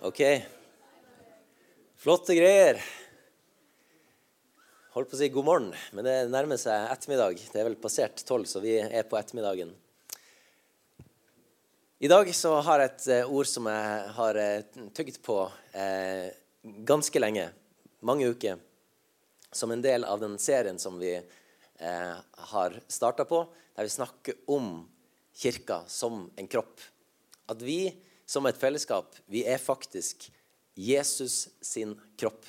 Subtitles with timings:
[0.00, 0.20] Ok.
[2.00, 2.78] Flotte greier.
[4.94, 7.36] Holdt på å si god morgen, men det nærmer seg ettermiddag.
[7.52, 9.74] Det er vel passert tolv, så vi er på ettermiddagen.
[12.00, 15.38] I dag så har jeg et eh, ord som jeg har eh, tygd på
[15.76, 16.32] eh,
[16.64, 17.50] ganske lenge,
[18.00, 18.56] mange uker,
[19.52, 22.14] som en del av den serien som vi eh,
[22.48, 23.44] har starta på,
[23.76, 24.78] der vi snakker om
[25.44, 26.80] kirka som en kropp.
[27.52, 27.82] At vi
[28.30, 30.28] som et fellesskap, vi er faktisk
[30.78, 32.44] Jesus sin kropp.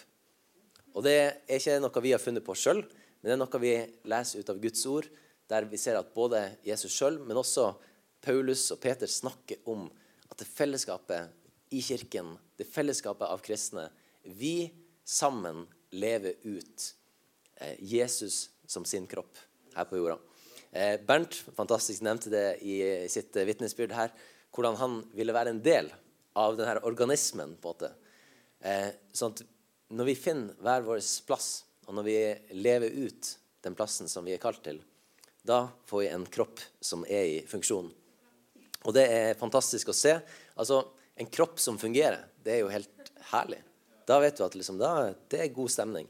[0.94, 2.84] Og det er ikke noe vi har funnet på sjøl,
[3.22, 3.74] men det er noe vi
[4.12, 5.08] leser ut av Guds ord,
[5.50, 7.72] der vi ser at både Jesus sjøl, men også
[8.22, 9.88] Paulus og Peter snakker om
[10.30, 13.88] at det fellesskapet i kirken, det fellesskapet av kristne,
[14.22, 14.70] vi
[15.08, 15.64] sammen
[15.98, 16.92] lever ut
[17.58, 19.40] eh, Jesus som sin kropp
[19.74, 20.20] her på jorda.
[20.72, 22.78] Eh, Bernt fantastisk nevnte det i
[23.12, 24.14] sitt vitnesbyrd her
[24.52, 25.90] hvordan han ville være en del
[26.40, 27.56] av denne organismen.
[27.56, 27.92] på en måte.
[28.60, 29.44] Eh, sånn at
[29.92, 32.18] når vi finner hver vår plass, og når vi
[32.56, 34.80] lever ut den plassen som vi er kalt til,
[35.44, 37.90] da får vi en kropp som er i funksjon.
[38.86, 40.20] Og det er fantastisk å se.
[40.56, 40.84] Altså,
[41.20, 43.60] En kropp som fungerer, det er jo helt herlig.
[44.08, 46.08] Da vet du at liksom, da, det er god stemning.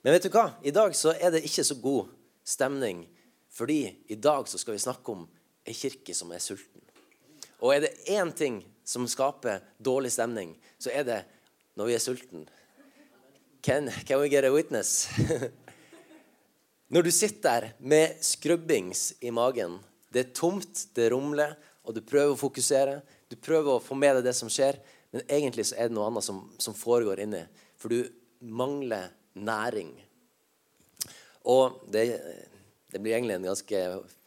[0.00, 0.46] Men vet du hva?
[0.62, 2.12] I dag så er det ikke så god
[2.46, 3.02] stemning,
[3.52, 5.26] fordi i dag så skal vi snakke om
[5.66, 6.85] ei kirke som er sulten.
[7.62, 11.20] Og er det én ting som skaper dårlig stemning, så er det
[11.76, 12.46] når vi er sulten.
[13.62, 15.08] Can, can we get a witness?
[16.92, 19.80] når du sitter der med skrubbings i magen,
[20.12, 24.18] det er tomt, det rumler, og du prøver å fokusere, du prøver å få med
[24.18, 24.78] deg det som skjer,
[25.12, 27.42] men egentlig så er det noe annet som, som foregår inni,
[27.78, 28.06] for du
[28.40, 29.92] mangler næring.
[31.46, 32.06] Og det,
[32.92, 33.82] det blir egentlig en ganske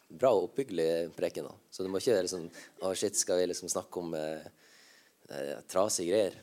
[0.10, 1.50] bra og oppbyggelig preken.
[1.50, 1.56] Da.
[1.72, 4.48] Så du må ikke være liksom Å, shit, skal vi liksom snakke om eh,
[5.30, 6.40] eh, trasige greier?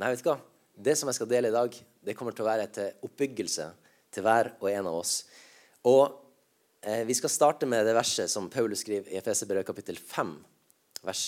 [0.00, 0.38] Nei, vet du hva?
[0.80, 3.68] Det som jeg skal dele i dag, det kommer til å være til oppbyggelse
[4.10, 5.14] til hver og en av oss.
[5.86, 6.02] Og
[6.82, 10.34] eh, Vi skal starte med det verset som Paulus skriver i Efeserbrevet kapittel 5,
[11.06, 11.24] vers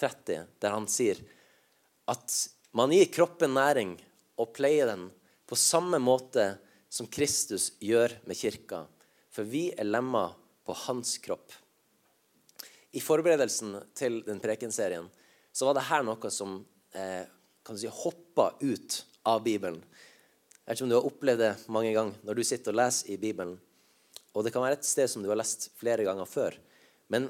[0.00, 1.20] 30, der han sier
[2.10, 2.34] at
[2.74, 3.94] man gir kroppen næring
[4.40, 5.06] og pleier den
[5.46, 6.54] på samme måte
[6.92, 8.82] som Kristus gjør med kirka.
[9.32, 10.34] For vi er lemmer
[10.86, 11.52] hans kropp.
[12.92, 15.08] I forberedelsen til den prekenserien
[15.52, 16.58] så var det her noe som
[16.96, 17.24] eh,
[17.64, 19.80] kan du si, hoppa ut av Bibelen.
[20.62, 23.12] Jeg vet ikke om du har opplevd det mange ganger når du sitter og leser
[23.14, 23.56] i Bibelen.
[24.32, 26.56] Og det kan være et sted som du har lest flere ganger før.
[27.12, 27.28] Men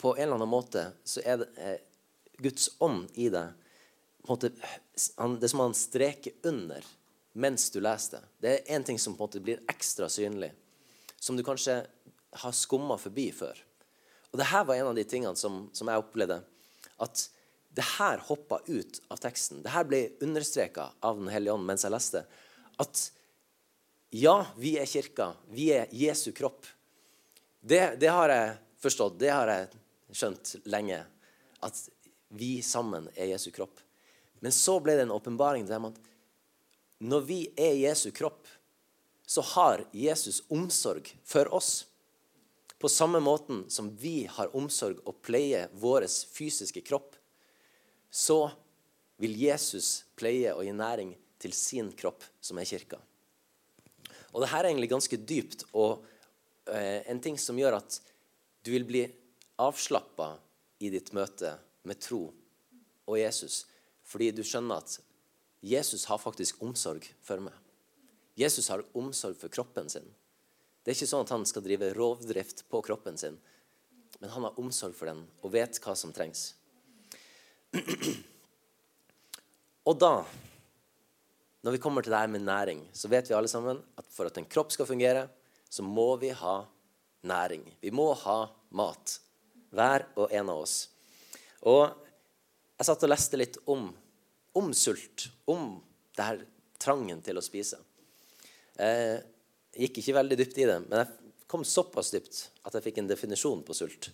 [0.00, 1.78] på en eller annen måte så er det eh,
[2.42, 3.54] Guds ånd i deg
[4.26, 6.84] Det som han streker under
[7.36, 8.28] mens du leser det.
[8.40, 10.50] Det er én ting som på en måte blir ekstra synlig.
[11.20, 11.82] Som du kanskje
[12.42, 13.58] har skumma forbi før.
[14.32, 16.40] Og det her var en av de tingene som, som jeg opplevde.
[17.02, 17.28] At
[17.76, 19.62] det her hoppa ut av teksten.
[19.64, 22.24] Det her ble understreka av Den hellige ånd mens jeg leste.
[22.80, 23.02] At
[24.16, 25.32] ja, vi er kirka.
[25.52, 26.66] Vi er Jesu kropp.
[27.60, 29.18] Det, det har jeg forstått.
[29.20, 31.02] Det har jeg skjønt lenge.
[31.64, 31.80] At
[32.36, 33.80] vi sammen er Jesu kropp.
[34.40, 36.00] Men så ble det en åpenbaring der at
[36.98, 38.46] når vi er Jesu kropp,
[39.26, 41.84] så har Jesus omsorg for oss.
[42.78, 47.14] På samme måten som vi har omsorg og pleier vår fysiske kropp,
[48.10, 48.50] så
[49.16, 52.98] vil Jesus pleie og gi næring til sin kropp, som er kirka.
[54.32, 56.04] Og Dette er egentlig ganske dypt og
[56.68, 58.00] eh, en ting som gjør at
[58.66, 59.06] du vil bli
[59.62, 60.34] avslappa
[60.84, 61.54] i ditt møte
[61.88, 62.26] med tro
[63.06, 63.64] og Jesus,
[64.04, 64.98] fordi du skjønner at
[65.64, 67.54] Jesus har faktisk omsorg for meg.
[68.36, 70.06] Jesus har omsorg for kroppen sin.
[70.86, 73.34] Det er ikke sånn at han skal drive rovdrift på kroppen sin,
[74.20, 76.52] men han har omsorg for den og vet hva som trengs.
[79.90, 80.12] Og da,
[81.66, 84.30] når vi kommer til det her med næring, så vet vi alle sammen at for
[84.30, 85.26] at en kropp skal fungere,
[85.66, 86.56] så må vi ha
[87.26, 87.66] næring.
[87.82, 88.38] Vi må ha
[88.78, 89.18] mat.
[89.74, 90.78] Hver og en av oss.
[91.66, 91.82] Og
[92.78, 93.88] jeg satt og leste litt om,
[94.54, 95.80] om sult, om
[96.14, 96.44] det her
[96.78, 97.82] trangen til å spise.
[98.78, 99.18] Eh,
[99.76, 103.10] gikk ikke veldig dypt i det, men jeg kom såpass dypt at jeg fikk en
[103.10, 104.10] definisjon på sult.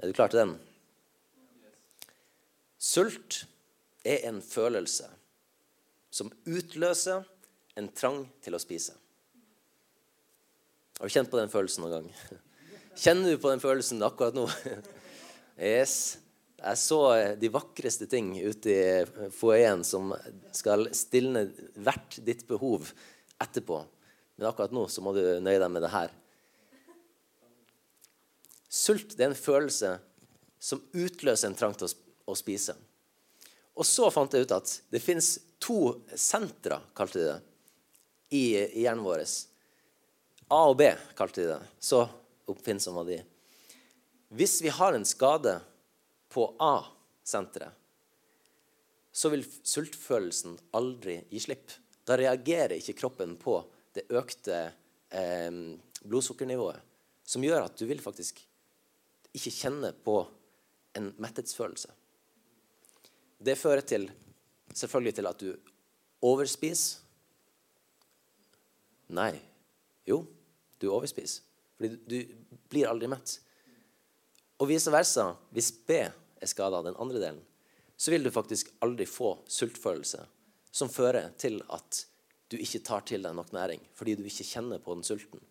[0.00, 0.56] Er du klar til den?
[2.78, 3.44] Sult
[4.06, 5.08] er en følelse
[6.12, 7.24] som utløser
[7.76, 8.94] en trang til å spise.
[10.96, 12.38] Har du kjent på den følelsen noen gang?
[13.02, 14.48] Kjenner du på den følelsen akkurat nå?
[15.56, 16.18] Yes.
[16.56, 16.98] Jeg så
[17.40, 20.10] de vakreste ting ute i foajeen som
[20.52, 21.46] skal stilne
[21.80, 22.90] hvert ditt behov
[23.40, 23.78] etterpå.
[24.36, 26.12] Men akkurat nå så må du nøye deg med det her.
[28.68, 29.96] Sult det er en følelse
[30.60, 31.88] som utløser en trang til
[32.26, 32.74] å spise.
[33.76, 37.38] Og så fant jeg ut at det fins to sentra, kalte de det,
[38.34, 38.44] i,
[38.82, 39.22] hjernen vår.
[40.50, 41.60] A og B kalte de det.
[41.78, 42.02] Så
[42.50, 43.20] oppfinnsomme var de.
[44.36, 45.58] Hvis vi har en skade
[46.32, 47.70] på A-senteret,
[49.16, 51.70] så vil sultfølelsen aldri gi slipp.
[52.04, 53.62] Da reagerer ikke kroppen på
[53.96, 54.58] det økte
[55.10, 55.62] eh,
[56.04, 56.80] blodsukkernivået,
[57.26, 58.42] som gjør at du vil faktisk
[59.36, 60.20] ikke kjenne på
[60.96, 61.90] en metthetsfølelse.
[63.46, 64.06] Det fører til,
[64.72, 65.50] selvfølgelig til at du
[66.24, 67.02] overspiser.
[69.16, 69.34] Nei.
[70.06, 70.22] Jo,
[70.80, 71.44] du overspiser.
[71.76, 73.36] Fordi du, du blir aldri mett.
[74.62, 75.28] Og vice versa.
[75.52, 77.42] Hvis B er skada, den andre delen,
[77.96, 80.24] så vil du faktisk aldri få sultfølelse
[80.76, 82.02] som fører til at
[82.48, 85.42] du ikke tar til deg nok næring fordi du ikke kjenner på den sulten.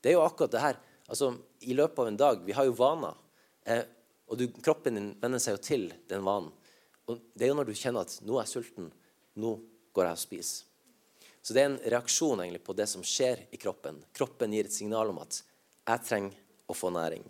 [0.00, 0.78] Det er jo akkurat det her.
[1.08, 3.16] Altså, I løpet av en dag Vi har jo vaner.
[3.64, 3.84] Eh,
[4.28, 6.52] og du, kroppen din venner seg jo til den vanen.
[7.08, 8.92] Og Det er jo når du kjenner at 'nå er jeg sulten',
[9.36, 9.60] 'nå
[9.92, 10.64] går jeg og spiser'.
[11.42, 14.04] Så det er en reaksjon egentlig på det som skjer i kroppen.
[14.12, 15.42] Kroppen gir et signal om at
[15.86, 16.34] 'jeg trenger
[16.68, 17.24] å få næring'.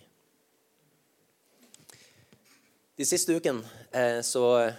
[2.96, 3.62] De siste ukene
[3.93, 4.75] eh, så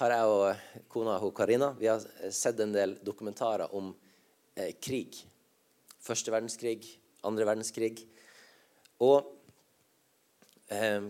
[0.00, 3.92] har jeg og kona hun Karina vi har sett en del dokumentarer om
[4.56, 5.18] eh, krig.
[6.00, 6.86] Første verdenskrig,
[7.28, 8.06] andre verdenskrig.
[9.04, 9.28] Og
[10.72, 11.04] eh,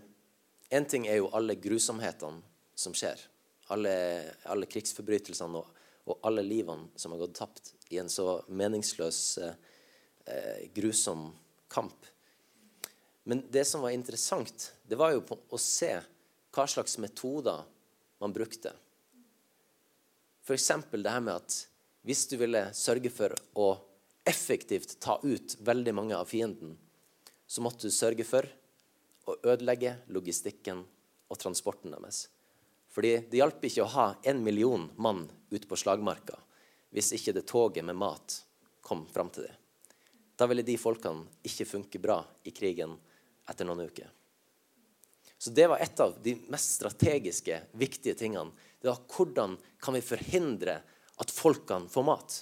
[0.75, 2.43] en ting er jo alle grusomhetene
[2.75, 3.23] som skjer.
[3.71, 3.95] Alle,
[4.51, 10.65] alle krigsforbrytelsene og, og, alle livene som har gått tapt i en så meningsløs, eh,
[10.75, 11.29] grusom
[11.71, 12.07] kamp.
[13.23, 15.93] Men det som var interessant, det var jo å se
[16.51, 17.63] hva slags metoder
[18.21, 18.73] man brukte.
[20.45, 20.73] F.eks.
[20.91, 21.57] det her med at
[22.07, 23.71] hvis du ville sørge for å
[24.29, 26.77] effektivt ta ut veldig mange av fienden,
[27.47, 28.47] så måtte du sørge for
[29.29, 30.85] å ødelegge logistikken
[31.31, 32.29] og transporten deres.
[32.91, 36.39] Fordi Det hjalp ikke å ha en million mann ute på slagmarka
[36.91, 38.41] hvis ikke det toget med mat
[38.83, 39.55] kom fram til dem.
[40.35, 42.19] Da ville de folkene ikke funke bra
[42.49, 42.97] i krigen
[43.47, 44.09] etter noen uker.
[45.41, 48.53] Så Det var et av de mest strategiske, viktige tingene.
[48.81, 50.75] Det var Hvordan kan vi forhindre
[51.17, 52.35] at folkene får mat?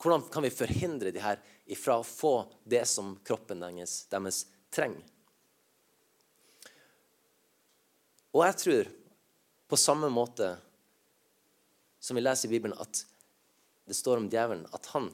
[0.00, 2.32] Hvordan kan vi forhindre de her ifra å få
[2.64, 5.04] det som kroppen deres, deres trenger?
[8.32, 8.90] Og jeg tror
[9.68, 10.54] på samme måte
[12.00, 13.02] som vi leser i Bibelen, at
[13.84, 15.10] det står om djevelen at han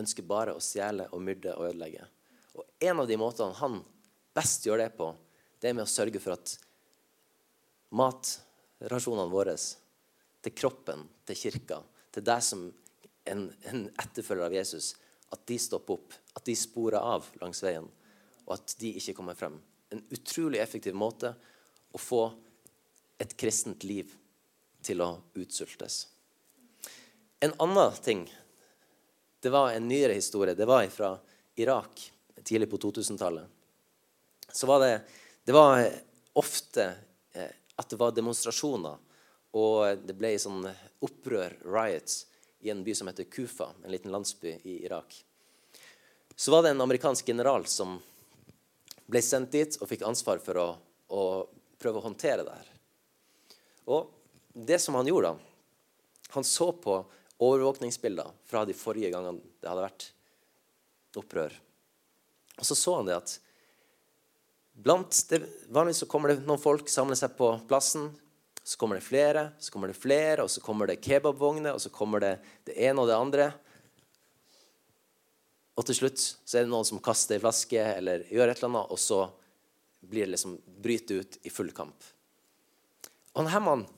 [0.00, 2.08] ønsker bare å stjele og myrde og ødelegge.
[2.56, 3.82] Og en av de måtene han
[4.32, 5.12] best gjør det på,
[5.64, 6.50] det er med å sørge for at
[7.96, 11.78] matrasjonene våre til kroppen, til kirka,
[12.12, 12.66] til deg som
[13.32, 14.90] en, en etterfølger av Jesus,
[15.32, 17.88] at de stopper opp, at de sporer av langs veien,
[18.44, 19.56] og at de ikke kommer frem.
[19.88, 22.26] En utrolig effektiv måte å få
[23.24, 24.12] et kristent liv
[24.84, 26.02] til å utsultes.
[27.40, 28.26] En annen ting
[29.40, 30.54] Det var en nyere historie.
[30.56, 31.10] Det var fra
[31.60, 32.00] Irak
[32.42, 33.44] tidlig på 2000-tallet.
[34.48, 35.02] Så var det,
[35.44, 35.84] det var
[36.32, 36.86] ofte
[37.32, 38.96] eh, at det var demonstrasjoner,
[39.54, 40.64] og det ble sånn
[41.04, 42.24] opprør, riots,
[42.64, 45.18] i en by som heter Kufa, en liten landsby i Irak.
[46.36, 47.98] Så var det en amerikansk general som
[49.06, 50.68] ble sendt dit og fikk ansvar for å,
[51.12, 51.24] å
[51.78, 52.70] prøve å håndtere det her.
[53.92, 54.08] Og
[54.54, 55.50] det som han gjorde, da
[56.34, 56.96] Han så på
[57.38, 60.06] overvåkningsbilder fra de forrige gangene det hadde vært
[61.14, 61.52] opprør.
[62.58, 63.34] Og så så han det at
[64.74, 68.10] det, Vanligvis så kommer det noen folk samler seg på plassen.
[68.64, 71.90] Så kommer det flere, så kommer det flere, og så kommer det kebabvogner, og så
[71.92, 73.48] kommer det det ene og det andre.
[75.76, 78.70] Og til slutt så er det noen som kaster ei flaske eller gjør et eller
[78.70, 79.20] annet, og så
[80.04, 82.08] blir det liksom bryter ut i full kamp.
[83.34, 83.90] Og denne mannen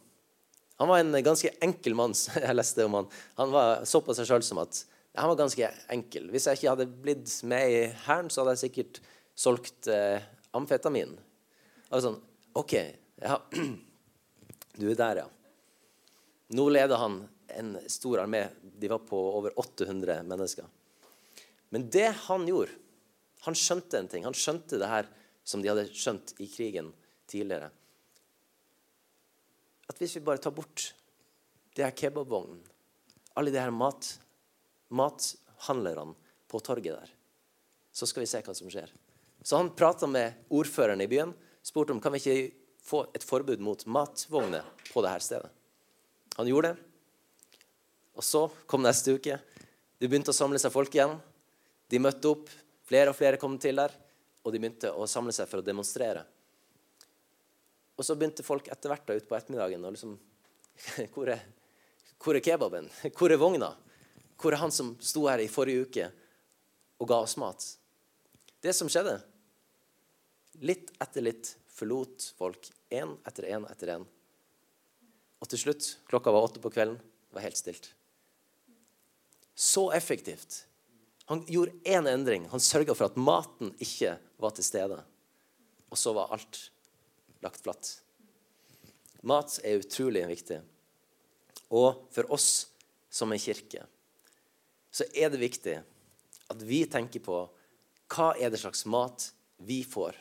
[0.76, 2.12] han var en ganske enkel mann.
[2.36, 3.06] jeg leste om Han
[3.38, 4.82] Han var, så på seg sjøl som at
[5.16, 6.26] han var ganske enkel.
[6.28, 8.98] Hvis jeg ikke hadde blitt med i Hæren, så hadde jeg sikkert
[9.32, 10.20] solgt eh,
[10.56, 11.14] amfetamin.
[11.90, 12.18] Og sånn,
[12.56, 12.74] OK,
[13.22, 13.38] ja.
[14.80, 15.28] du er der, ja.
[16.56, 17.20] Nå leder han
[17.56, 18.46] en stor armé.
[18.62, 20.66] De var på over 800 mennesker.
[21.74, 22.82] Men det han gjorde
[23.46, 24.24] Han skjønte en ting.
[24.26, 25.06] Han skjønte det her
[25.46, 26.88] som de hadde skjønt i krigen
[27.30, 27.68] tidligere.
[29.86, 30.88] At hvis vi bare tar bort
[31.76, 32.64] de her kebabvognene,
[33.38, 34.08] alle de her mat,
[34.88, 36.16] mathandlerne
[36.50, 37.12] på torget der,
[37.92, 38.90] så skal vi se hva som skjer.
[39.46, 41.30] Så han prata med ordføreren i byen,
[41.62, 45.50] spurte om kan vi ikke få et forbud mot matvogner på dette stedet.
[46.34, 46.88] Han gjorde det.
[48.18, 49.36] Og så kom neste uke.
[50.02, 51.14] Det begynte å samle seg folk igjen.
[51.86, 52.50] De møtte opp.
[52.90, 53.94] Flere og flere kom til der,
[54.42, 56.26] og de begynte å samle seg for å demonstrere.
[57.94, 60.18] Og så begynte folk etter hvert da utpå ettermiddagen å liksom
[61.14, 61.46] hvor er,
[62.18, 62.90] hvor er kebaben?
[63.14, 63.70] Hvor er vogna?
[64.42, 66.10] Hvor er han som sto her i forrige uke
[66.98, 67.70] og ga oss mat?
[68.58, 69.20] Det som skjedde
[70.64, 74.06] Litt etter litt forlot folk én etter én etter én.
[75.42, 77.90] Og til slutt, klokka var åtte på kvelden, det var helt stilt.
[79.56, 80.64] Så effektivt.
[81.26, 82.46] Han gjorde én endring.
[82.52, 84.98] Han sørga for at maten ikke var til stede.
[85.90, 86.60] Og så var alt
[87.44, 87.90] lagt flatt.
[89.26, 90.60] Mat er utrolig viktig.
[91.74, 92.68] Og for oss
[93.10, 93.84] som en kirke
[94.96, 95.74] så er det viktig
[96.52, 97.40] at vi tenker på
[98.14, 99.26] hva er det slags mat
[99.66, 100.16] vi får.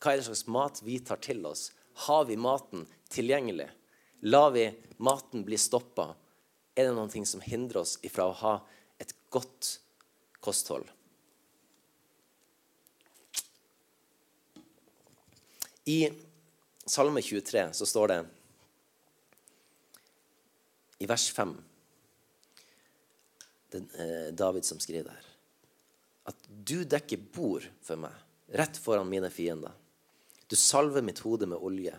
[0.00, 1.70] Hva er det slags mat vi tar til oss?
[2.06, 3.70] Har vi maten tilgjengelig?
[4.28, 6.10] Lar vi maten bli stoppa?
[6.76, 8.54] Er det noe som hindrer oss ifra å ha
[9.00, 9.78] et godt
[10.44, 10.88] kosthold?
[15.86, 16.10] I
[16.86, 18.18] Salme 23 så står det
[20.98, 21.54] i vers 5
[23.70, 25.24] Det eh, David som skriver der.
[26.30, 28.14] At du dekker bord for meg,
[28.54, 29.74] rett foran mine fiender.
[30.46, 31.94] Du salver mitt hode med olje.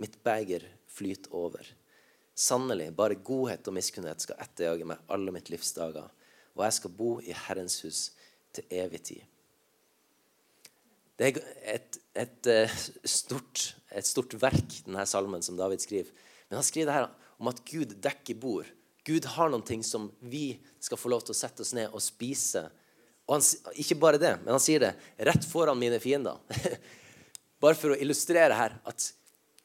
[0.00, 1.66] Mitt beger flyter over.
[2.34, 6.08] Sannelig, bare godhet og miskunnhet skal etterjage meg alle mitt livs dager,
[6.56, 8.00] og jeg skal bo i Herrens hus
[8.56, 9.26] til evig tid.
[11.20, 11.40] Det er
[11.74, 16.08] et, et, eh, stort, et stort verk, denne salmen som David skriver.
[16.48, 18.70] Men han skriver det her om at Gud dekker bord.
[19.06, 22.02] Gud har noen ting som vi skal få lov til å sette oss ned og
[22.02, 22.64] spise.
[23.28, 23.44] Og han,
[23.78, 24.92] ikke bare det, men han sier det
[25.28, 26.40] rett foran mine fiender.
[27.62, 29.06] bare for å illustrere her at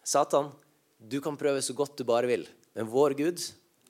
[0.06, 0.52] Satan,
[0.98, 2.46] du kan prøve så godt du bare vil,
[2.78, 3.42] men vår Gud,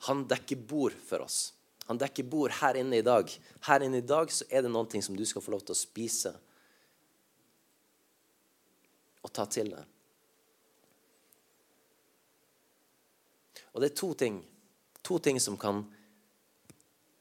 [0.07, 1.51] han dekker bord for oss.
[1.87, 3.31] Han dekker bord her inne i dag.
[3.63, 5.79] Her inne i dag så er det ting som du skal få lov til å
[5.79, 6.33] spise
[9.23, 9.85] og ta til deg.
[13.75, 14.41] Og det er to ting,
[15.03, 15.83] to ting som kan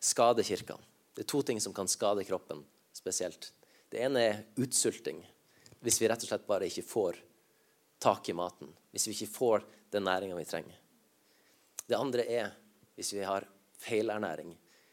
[0.01, 0.79] skade kirka.
[1.15, 2.63] Det er to ting som kan skade kroppen
[2.95, 3.51] spesielt.
[3.91, 5.21] Det ene er utsulting.
[5.87, 7.19] Hvis vi rett og slett bare ikke får
[8.03, 8.73] tak i maten.
[8.91, 10.81] Hvis vi ikke får den næringa vi trenger.
[11.87, 12.49] Det andre er
[12.99, 13.47] hvis vi har
[13.79, 14.51] feilernæring.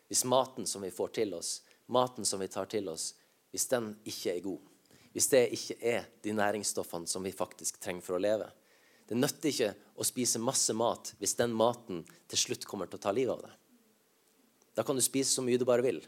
[0.07, 3.15] Hvis maten som vi får til oss, maten som vi tar til oss,
[3.49, 4.61] hvis den ikke er god.
[5.13, 8.51] Hvis det ikke er de næringsstoffene som vi faktisk trenger for å leve.
[9.09, 13.05] Det nytter ikke å spise masse mat hvis den maten til slutt kommer til å
[13.07, 13.57] ta livet av deg.
[14.77, 15.99] Da kan du spise så mye du bare vil,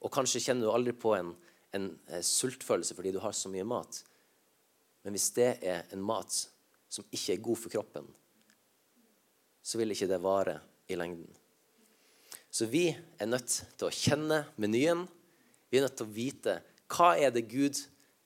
[0.00, 1.36] og kanskje kjenner du aldri på en,
[1.72, 4.02] en, eh, sultfølelse fordi du har så mye mat.
[5.04, 6.48] Men hvis det er en mat
[6.88, 8.06] som ikke er god for kroppen,
[9.62, 11.28] så vil ikke det vare i lengden.
[12.50, 15.04] Så vi er nødt til å kjenne menyen.
[15.70, 17.80] Vi er nødt til å vite hva er det Gud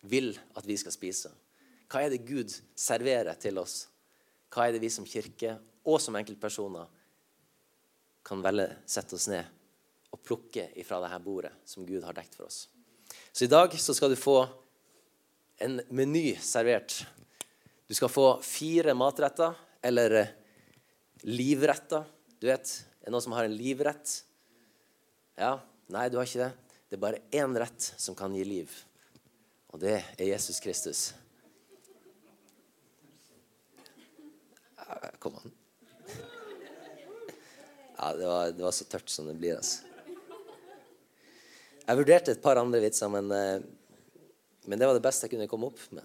[0.09, 1.33] vil at vi skal spise.
[1.91, 3.89] Hva er det Gud serverer til oss?
[4.53, 5.57] Hva er det vi som kirke
[5.89, 6.87] og som enkeltpersoner
[8.27, 9.49] kan velge sette oss ned
[10.11, 12.67] og plukke ifra dette bordet som Gud har dekt for oss?
[13.33, 14.43] Så i dag så skal du få
[15.61, 17.07] en meny servert.
[17.87, 20.33] Du skal få fire matretter, eller eh,
[21.27, 22.05] livretter.
[22.41, 24.13] Du vet, er det noen som har en livrett?
[25.39, 25.57] Ja?
[25.91, 26.77] Nei, du har ikke det.
[26.91, 28.73] Det er bare én rett som kan gi liv,
[29.71, 31.11] og det er Jesus Kristus.
[35.23, 35.53] Kom an.
[38.01, 39.90] Ja, det var, det var, så tørt som det blir, altså.
[41.87, 43.61] Jeg vurderte et par andre vitser, men, eh,
[44.67, 46.05] men det var det beste jeg kunne komme opp med.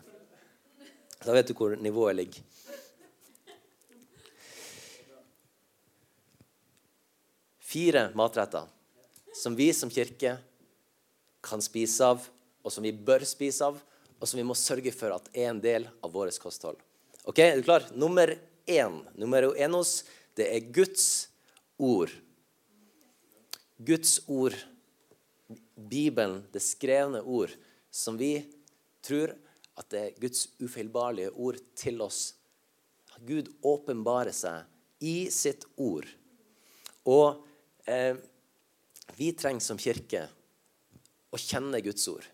[1.25, 2.44] Da vet du hvor nivået ligger.
[7.60, 8.70] Fire matretter
[9.36, 10.38] som vi som kirke
[11.44, 12.24] kan spise av,
[12.63, 13.79] og som vi bør spise av,
[14.15, 16.79] og som vi må sørge for at er en del av vårt kosthold.
[17.25, 17.84] Ok, Er du klar?
[17.94, 19.03] Nummer én.
[19.15, 20.05] Nummer enos,
[20.36, 21.27] det er Guds
[21.77, 22.12] ord.
[23.77, 24.55] Guds ord,
[25.75, 27.51] Bibelen, det skrevne ord,
[27.91, 28.38] som vi
[29.05, 29.36] tror
[29.75, 32.36] at det er Guds ufeilbarlige ord til oss.
[33.25, 34.63] Gud åpenbarer seg
[35.03, 36.08] i sitt ord.
[37.08, 37.44] Og
[37.88, 38.15] eh,
[39.20, 40.25] vi trenger som kirke
[41.32, 42.25] å kjenne Guds ord.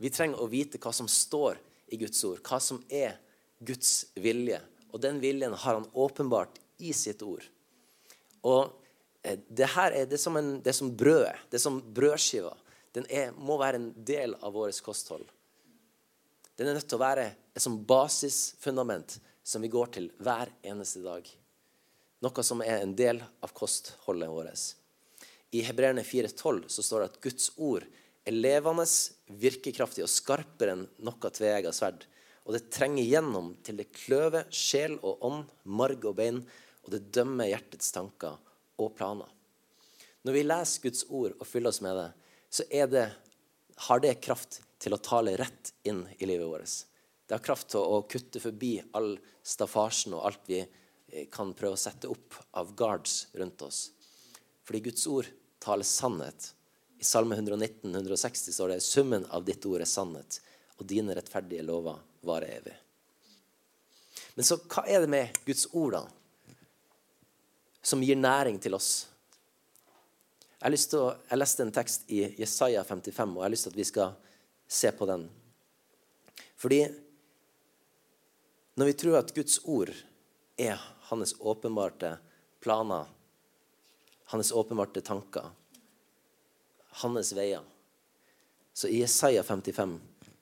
[0.00, 1.60] Vi trenger å vite hva som står
[1.92, 3.16] i Guds ord, hva som er
[3.64, 4.60] Guds vilje.
[4.92, 7.44] Og den viljen har han åpenbart i sitt ord.
[8.46, 8.72] Og
[9.22, 12.54] eh, det her er det som, en, det som brødet, det som brødskiva.
[12.94, 15.26] Den er, må være en del av vårt kosthold.
[16.56, 21.02] Den er nødt til å være et sånt basisfundament som vi går til hver eneste
[21.04, 21.26] dag.
[22.24, 24.64] Noe som er en del av kostholdet vårt.
[25.52, 27.84] I Hebreerne 4,12 så står det at Guds ord
[28.26, 28.86] er levende,
[29.28, 32.08] virkekraftig og skarpere enn noe tveegga sverd
[32.46, 36.38] og det trenger gjennom til det kløver sjel og ånd, marg og bein,
[36.86, 38.36] og det dømmer hjertets tanker
[38.78, 39.26] og planer.
[40.22, 42.06] Når vi leser Guds ord og fyller oss med det,
[42.50, 43.06] så det,
[43.88, 46.74] har det kraft til å tale rett inn i livet vårt.
[47.26, 51.74] Det har kraft til å kutte forbi all staffasjen og alt vi eh, kan prøve
[51.74, 53.80] å sette opp av guards rundt oss.
[54.66, 55.28] Fordi Guds ord
[55.62, 56.52] taler sannhet.
[56.98, 60.40] I Salme 119, 160 står det summen av ditt ord er sannhet,
[60.78, 62.76] og dine rettferdige lover varer evig.
[64.36, 66.56] Men så hva er det med Guds ord, da,
[67.86, 69.06] som gir næring til oss?
[70.56, 73.80] Jeg, å, jeg leste en tekst i Jesaja 55, og jeg har lyst til at
[73.80, 74.14] vi skal
[74.66, 75.26] se på den.
[76.56, 76.80] Fordi
[78.76, 79.92] når vi tror at Guds ord
[80.56, 82.14] er hans åpenbarte
[82.64, 83.04] planer,
[84.32, 85.50] hans åpenbarte tanker,
[87.02, 87.64] hans veier
[88.76, 89.94] Så i Jesaja 55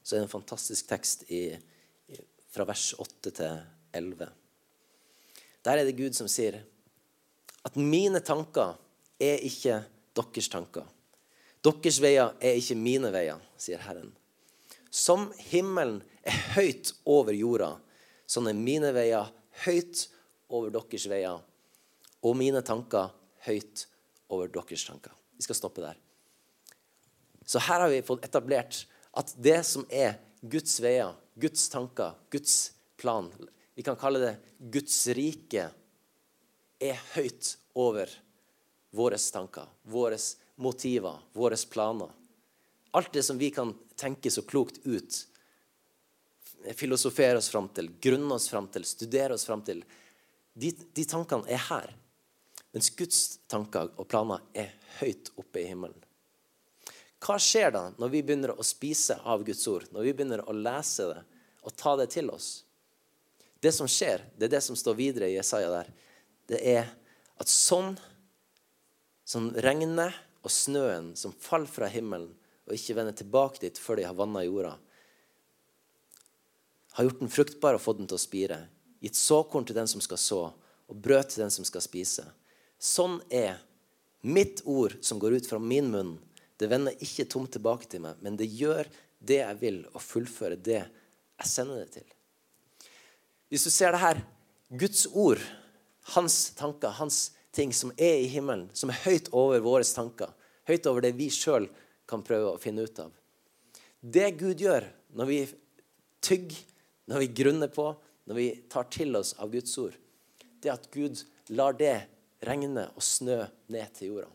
[0.02, 1.54] så er det en fantastisk tekst i,
[2.50, 3.60] fra vers 8 til
[3.94, 4.26] 11.
[5.64, 6.58] Der er det Gud som sier
[7.64, 8.74] at mine tanker
[9.22, 9.78] er ikke
[10.16, 10.86] deres tanker.
[11.64, 14.12] Deres veier er ikke mine veier, sier Herren.
[14.94, 17.72] Som himmelen er høyt over jorda,
[18.28, 19.32] sånn er mine veier
[19.64, 20.06] høyt
[20.52, 21.40] over deres veier,
[22.24, 23.10] og mine tanker
[23.48, 23.86] høyt
[24.32, 25.14] over deres tanker.
[25.36, 25.98] Vi skal stoppe der.
[27.44, 28.84] Så her har vi fått etablert
[29.18, 33.30] at det som er Guds veier, Guds tanker, Guds plan
[33.74, 34.34] Vi kan kalle det
[34.70, 35.66] Guds rike,
[36.78, 38.10] er høyt over
[38.94, 40.18] våre tanker, våre
[40.56, 42.10] motiver, våre planer.
[42.90, 45.26] Alt det som vi kan tenke så klokt ut,
[46.74, 49.82] filosofere oss fram til, grunne oss fram til, studere oss fram til,
[50.54, 51.90] de, de tankene er her.
[52.74, 53.20] Mens Guds
[53.50, 54.70] tanker og planer er
[55.00, 55.98] høyt oppe i himmelen.
[57.24, 60.54] Hva skjer da når vi begynner å spise av Guds ord, når vi begynner å
[60.54, 61.20] lese det
[61.64, 62.48] og ta det til oss?
[63.58, 65.88] Det som skjer, det er det som står videre i Jesaja der.
[66.46, 66.90] Det er
[67.40, 67.94] at sånn
[69.24, 72.32] som regnet og snøen som faller fra himmelen
[72.64, 74.74] og ikke vender tilbake dit før de har vanna jorda,
[76.94, 78.58] har gjort den fruktbar og fått den til å spire,
[79.04, 80.42] gitt såkorn til den som skal så,
[80.88, 82.24] og brød til den som skal spise.
[82.78, 83.58] Sånn er
[84.24, 86.14] mitt ord som går ut fra min munn
[86.60, 88.86] det vender ikke tomt tilbake til meg, men det gjør
[89.24, 92.06] det jeg vil, og fullfører det jeg sender det til.
[93.50, 94.20] Hvis du ser det her
[94.70, 95.42] Guds ord,
[96.14, 100.32] hans tanker, hans ting som er i himmelen, som er høyt over våre tanker,
[100.68, 101.68] høyt over det vi sjøl
[102.10, 103.12] kan prøve å finne ut av.
[104.00, 104.86] Det Gud gjør
[105.16, 105.40] når vi
[106.24, 106.58] tygger,
[107.08, 107.90] når vi grunner på,
[108.28, 109.94] når vi tar til oss av Guds ord,
[110.60, 111.20] det er at Gud
[111.52, 111.96] lar det
[112.44, 114.30] regne og snø ned til jorda.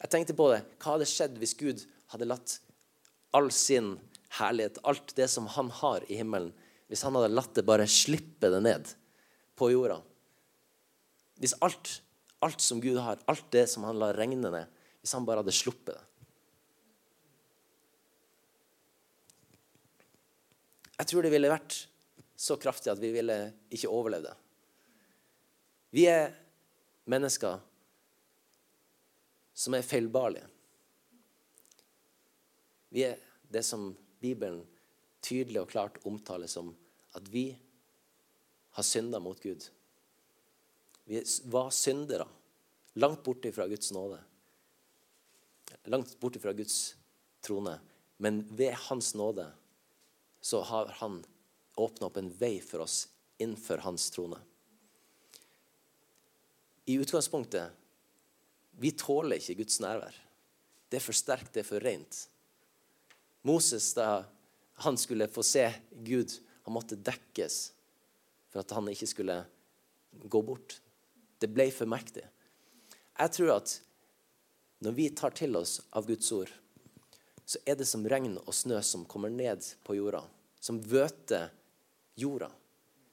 [0.00, 0.62] Jeg tenkte på det.
[0.80, 2.56] Hva hadde skjedd hvis Gud hadde latt
[3.36, 3.98] all sin
[4.38, 6.54] herlighet, alt det som han har i himmelen,
[6.88, 8.88] hvis han hadde latt det bare slippe det ned
[9.60, 10.00] på jorda?
[11.40, 11.96] Hvis alt,
[12.44, 15.56] alt som Gud har, alt det som han lar regne ned, hvis han bare hadde
[15.56, 16.06] sluppet det
[21.00, 21.74] Jeg tror det ville vært
[22.36, 23.34] så kraftig at vi ville
[23.72, 24.34] ikke overlevd det.
[25.96, 26.34] Vi er
[27.08, 27.56] mennesker
[29.56, 30.44] som er feilbarlige.
[32.92, 33.16] Vi er
[33.48, 34.60] det som Bibelen
[35.24, 36.74] tydelig og klart omtaler som
[37.16, 37.46] at vi
[38.76, 39.70] har synda mot Gud.
[41.10, 42.28] Vi var syndere,
[42.92, 44.20] langt borte fra Guds nåde.
[45.84, 46.94] Langt borte fra Guds
[47.42, 47.80] trone.
[48.16, 49.48] Men ved Hans nåde
[50.40, 51.24] så har Han
[51.74, 53.08] åpna opp en vei for oss
[53.42, 54.38] innenfor Hans trone.
[56.86, 57.74] I utgangspunktet
[58.78, 60.14] vi tåler ikke Guds nærvær.
[60.86, 62.20] Det er for sterkt, det er for rent.
[63.42, 64.28] Moses, da
[64.86, 67.58] han skulle få se Gud, han måtte dekkes
[68.52, 69.40] for at han ikke skulle
[70.30, 70.78] gå bort.
[71.40, 72.26] Det ble for mektig.
[73.20, 73.74] Jeg tror at
[74.84, 76.50] når vi tar til oss av Guds ord,
[77.44, 80.22] så er det som regn og snø som kommer ned på jorda,
[80.62, 81.50] som vøter
[82.20, 82.50] jorda,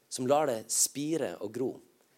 [0.09, 1.71] som lar det spire og gro.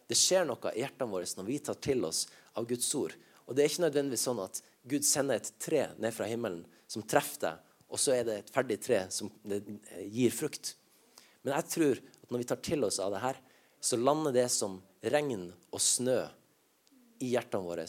[0.06, 2.26] Det skjer noe i hjertene våre når vi tar til oss
[2.58, 3.14] av Guds ord.
[3.46, 7.06] Og det er ikke nødvendigvis sånn at Gud sender et tre ned fra himmelen som
[7.06, 10.74] treffer deg, og så er det et ferdig tre som gir frukt.
[11.42, 13.40] Men jeg tror at når vi tar til oss av det her,
[13.80, 16.22] så lander det som regn og snø
[17.20, 17.86] i hjertene våre.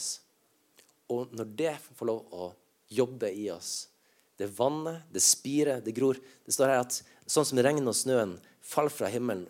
[1.12, 2.52] Og når det får lov å
[2.92, 3.88] jobbe i oss
[4.36, 6.16] Det vannet, det spirer, det gror.
[6.16, 6.96] Det står her at
[7.30, 8.32] sånn som regn og snøen
[8.64, 9.44] faller fra himmelen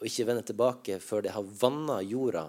[0.00, 2.42] og ikke vender tilbake før det har vanna jorda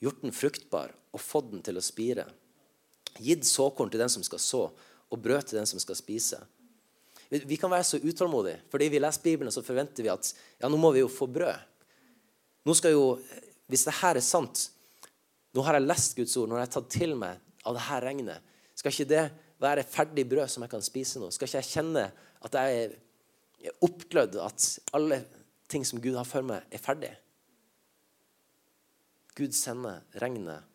[0.00, 2.24] gjort den fruktbar og fått den til å spire.
[3.20, 4.62] Gitt såkorn til den som skal så,
[5.10, 6.38] og brød til den som skal spise.
[7.30, 8.62] Vi kan være så utålmodige.
[8.70, 11.66] Fordi vi leser Bibelen, så forventer vi at ja, nå må vi jo få brød.
[12.66, 13.04] Nå skal jo,
[13.70, 14.68] Hvis det her er sant
[15.54, 18.04] Nå har jeg lest Guds ord, nå har jeg tatt til meg av det her
[18.06, 18.44] regnet.
[18.78, 19.24] Skal ikke det
[19.60, 21.26] være ferdig brød som jeg kan spise nå?
[21.34, 22.04] Skal ikke jeg kjenne
[22.46, 25.18] at jeg er oppglødd, at alle
[25.68, 27.10] ting som Gud har for meg, er ferdig?
[29.34, 30.70] Gud sender regnet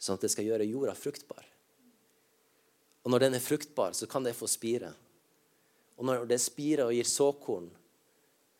[0.00, 1.44] sånn at det skal gjøre jorda fruktbar.
[3.04, 4.92] Og når den er fruktbar, så kan det få spire.
[6.00, 7.68] Og når det spirer og gir såkorn,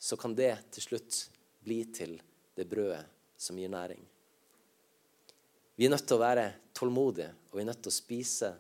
[0.01, 1.19] så kan det til slutt
[1.61, 2.17] bli til
[2.57, 3.05] det brødet
[3.37, 4.01] som gir næring.
[5.77, 8.51] Vi er nødt til å være tålmodige, og vi er nødt til å spise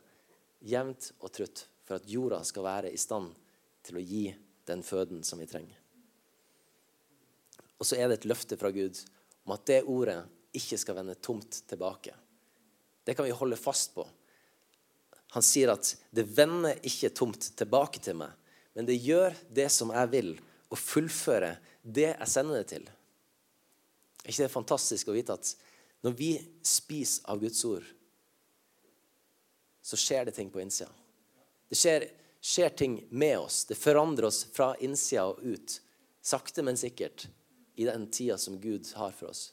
[0.68, 3.32] jevnt og trutt for at jorda skal være i stand
[3.84, 4.26] til å gi
[4.68, 5.76] den føden som vi trenger.
[7.80, 9.00] Og så er det et løfte fra Gud
[9.46, 10.20] om at det ordet
[10.56, 12.12] ikke skal vende tomt tilbake.
[13.04, 14.04] Det kan vi holde fast på.
[15.32, 18.36] Han sier at 'det vender ikke tomt tilbake til meg',
[18.74, 22.86] men det gjør det som jeg vil, og fullføre det jeg sender det til.
[24.22, 25.52] Er ikke det fantastisk å vite at
[26.04, 26.30] når vi
[26.64, 27.84] spiser av Guds ord,
[29.82, 30.90] så skjer det ting på innsida.
[31.68, 32.06] Det skjer,
[32.40, 33.64] skjer ting med oss.
[33.68, 35.76] Det forandrer oss fra innsida og ut.
[36.22, 37.26] Sakte, men sikkert
[37.80, 39.50] i den tida som Gud har for oss.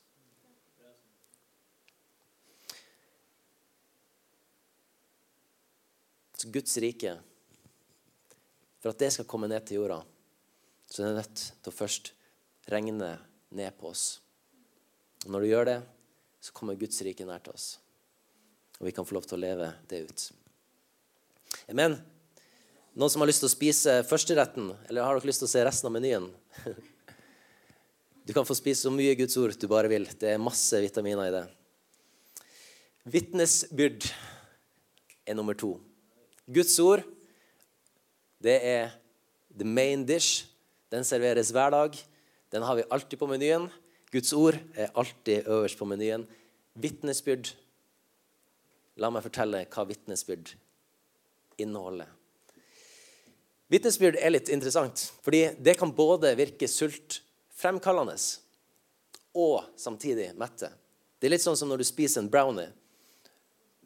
[6.38, 7.15] Så Guds rike,
[8.77, 10.03] for at det skal komme ned til jorda,
[10.88, 12.13] så er det nødt til å først
[12.71, 13.13] regne
[13.56, 14.06] ned på oss.
[15.26, 15.78] Og når du gjør det,
[16.43, 17.69] så kommer Guds rike nær til oss.
[18.80, 20.28] Og vi kan få lov til å leve det ut.
[21.71, 21.97] Amen.
[22.97, 25.65] Noen som har lyst til å spise førsteretten, eller har dere lyst til å se
[25.65, 26.30] resten av menyen?
[28.28, 30.04] Du kan få spise så mye Guds ord du bare vil.
[30.19, 31.43] Det er masse vitaminer i det.
[33.08, 34.04] Vitnesbyrd
[35.23, 35.78] er nummer to.
[36.43, 37.06] Guds ord,
[38.43, 38.91] det er
[39.56, 40.43] the main dish.
[40.93, 41.97] Den serveres hver dag.
[42.54, 43.67] Den har vi alltid på menyen.
[44.12, 46.23] Guds ord er alltid øverst på menyen.
[46.80, 47.52] Vitnesbyrd.
[48.97, 50.54] La meg fortelle hva vitnesbyrd
[51.62, 52.08] inneholder.
[53.67, 58.15] Vitnesbyrd er litt interessant, fordi det kan både virke sultfremkallende
[59.38, 60.69] og samtidig mette.
[61.19, 62.69] Det er litt sånn som når du spiser en brownie.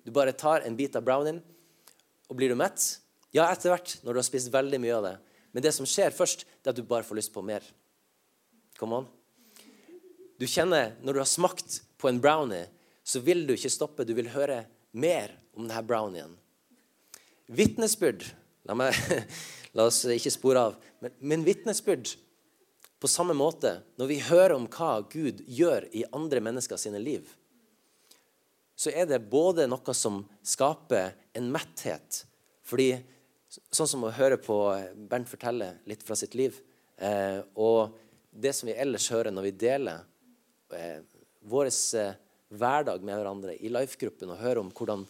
[0.06, 1.42] Du bare tar en bit av brownien,
[2.30, 2.84] og blir du mett?
[3.34, 5.16] Ja, etter hvert, når du har spist veldig mye av det.
[5.52, 7.66] Men det som skjer først, det er at du bare får lyst på mer.
[8.80, 9.10] Come on.
[10.40, 12.68] Du kjenner, Når du har smakt på en brownie,
[13.04, 14.06] så vil du ikke stoppe.
[14.06, 16.38] Du vil høre mer om denne brownien.
[17.52, 18.24] Vitnesbyrd
[18.64, 18.92] La,
[19.76, 20.76] la oss ikke spore av.
[21.02, 22.14] Men, men vitnesbyrd
[23.02, 27.26] på samme måte, når vi hører om hva Gud gjør i andre mennesker sine liv,
[28.78, 32.24] så er det både noe som skaper en metthet.
[32.66, 32.94] Fordi
[33.52, 34.58] sånn som å høre på
[35.12, 36.58] Bernt fortelle litt fra sitt liv,
[36.98, 37.98] eh, og
[38.32, 40.06] det som vi ellers hører når vi deler
[40.78, 41.02] eh,
[41.52, 42.16] vår eh,
[42.52, 45.06] hverdag med hverandre i life-gruppen, og hører om hvordan,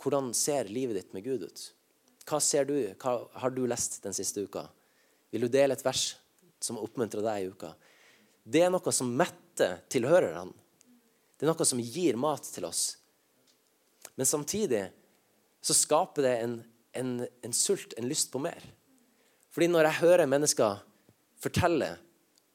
[0.00, 1.68] hvordan ser livet ditt med Gud ut.
[2.24, 2.76] Hva ser du?
[3.00, 4.64] Hva har du lest den siste uka?
[5.32, 6.14] Vil du dele et vers
[6.64, 7.74] som oppmuntrer deg i uka.
[8.44, 10.52] Det er noe som metter tilhørerne.
[11.36, 12.96] Det er noe som gir mat til oss.
[14.14, 14.86] Men samtidig
[15.64, 16.58] så skaper det en,
[16.98, 18.62] en, en sult, en lyst på mer.
[19.54, 20.82] Fordi når jeg hører mennesker
[21.42, 21.94] fortelle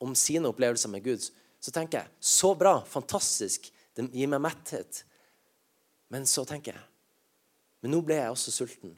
[0.04, 1.26] om sine opplevelser med Gud,
[1.60, 5.04] så tenker jeg så bra, fantastisk, det gir meg metthet.
[6.10, 6.90] Men så tenker jeg
[7.82, 8.96] men nå ble jeg også sulten.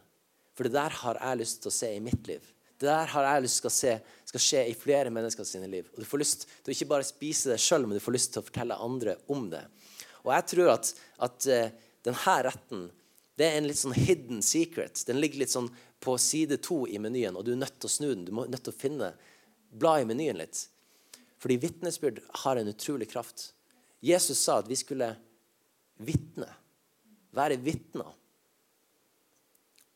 [0.57, 2.43] For det der har jeg lyst til å se i mitt liv.
[2.81, 3.91] Det der har jeg lyst til å se
[4.31, 5.89] skal skje i flere mennesker sine liv.
[5.93, 8.33] Og Du får lyst til å ikke bare spise det sjøl, men du får lyst
[8.33, 9.61] til å fortelle andre om det.
[10.25, 10.89] Og jeg tror at,
[11.27, 12.87] at uh, denne retten
[13.41, 15.01] det er en litt sånn hidden secret.
[15.07, 17.93] Den ligger litt sånn på side to i menyen, og du er nødt til å
[17.93, 18.25] snu den.
[18.27, 19.13] Du er nødt til å finne
[19.71, 20.65] Bla i menyen litt.
[21.39, 23.53] Fordi vitnesbyrd har en utrolig kraft.
[24.03, 25.07] Jesus sa at vi skulle
[26.03, 26.49] vitne.
[27.31, 28.09] Være vitner.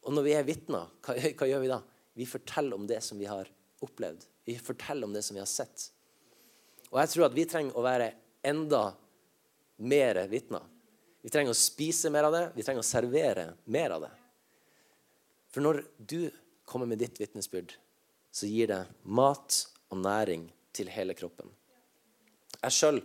[0.08, 1.82] Og når vi er vitner, hva, hva gjør vi da?
[2.16, 3.50] Vi forteller om det som vi har
[3.84, 4.24] opplevd.
[4.48, 5.90] Vi forteller om det som vi har sett.
[6.94, 8.14] Og jeg tror at vi trenger å være
[8.46, 8.86] enda
[9.84, 10.64] mer vitner.
[11.26, 14.12] Vi trenger å spise mer av det, vi trenger å servere mer av det.
[15.50, 16.30] For når du
[16.70, 17.74] kommer med ditt vitnesbyrd,
[18.30, 20.44] så gir det mat og næring
[20.76, 21.50] til hele kroppen.
[22.62, 23.02] Jeg sjøl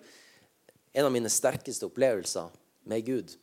[0.91, 2.49] En av mine sterkeste opplevelser
[2.91, 3.37] med Gud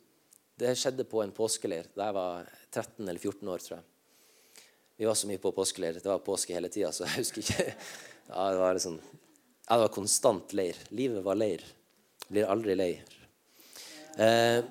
[0.60, 3.62] det skjedde på en påskeleir da jeg var 13 eller 14 år.
[3.64, 4.66] tror jeg.
[5.00, 6.00] Vi var så mye på påskeleir.
[6.02, 7.74] Det var påske hele tida, så jeg husker ikke.
[8.28, 10.76] Ja, det var liksom ja, det var konstant leir.
[10.92, 11.64] Livet var leir.
[12.28, 12.90] Blir aldri lei.
[14.16, 14.64] Eh,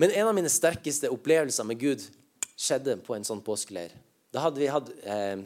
[0.00, 2.04] men en av mine sterkeste opplevelser med Gud
[2.56, 3.92] skjedde på en sånn påskeleir.
[4.32, 5.42] Da hadde vi hatt eh,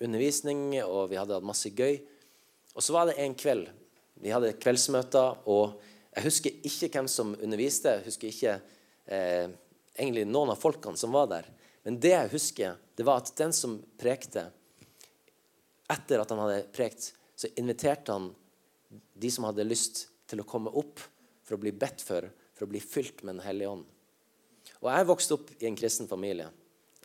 [0.00, 1.98] undervisning, og vi hadde hatt masse gøy.
[2.76, 3.68] Og så var det en kveld.
[4.22, 5.80] Vi hadde kveldsmøter, og
[6.16, 7.98] jeg husker ikke hvem som underviste.
[7.98, 8.54] Jeg husker ikke
[9.12, 9.50] eh,
[9.96, 11.48] egentlig noen av folkene som var der.
[11.86, 14.48] Men det jeg husker, det var at den som prekte,
[15.92, 18.30] etter at han hadde prekt, så inviterte han
[19.14, 21.02] de som hadde lyst til å komme opp
[21.46, 23.86] for å bli bedt for, for å bli fylt med Den hellige ånd.
[24.82, 26.48] Og jeg vokste opp i en kristen familie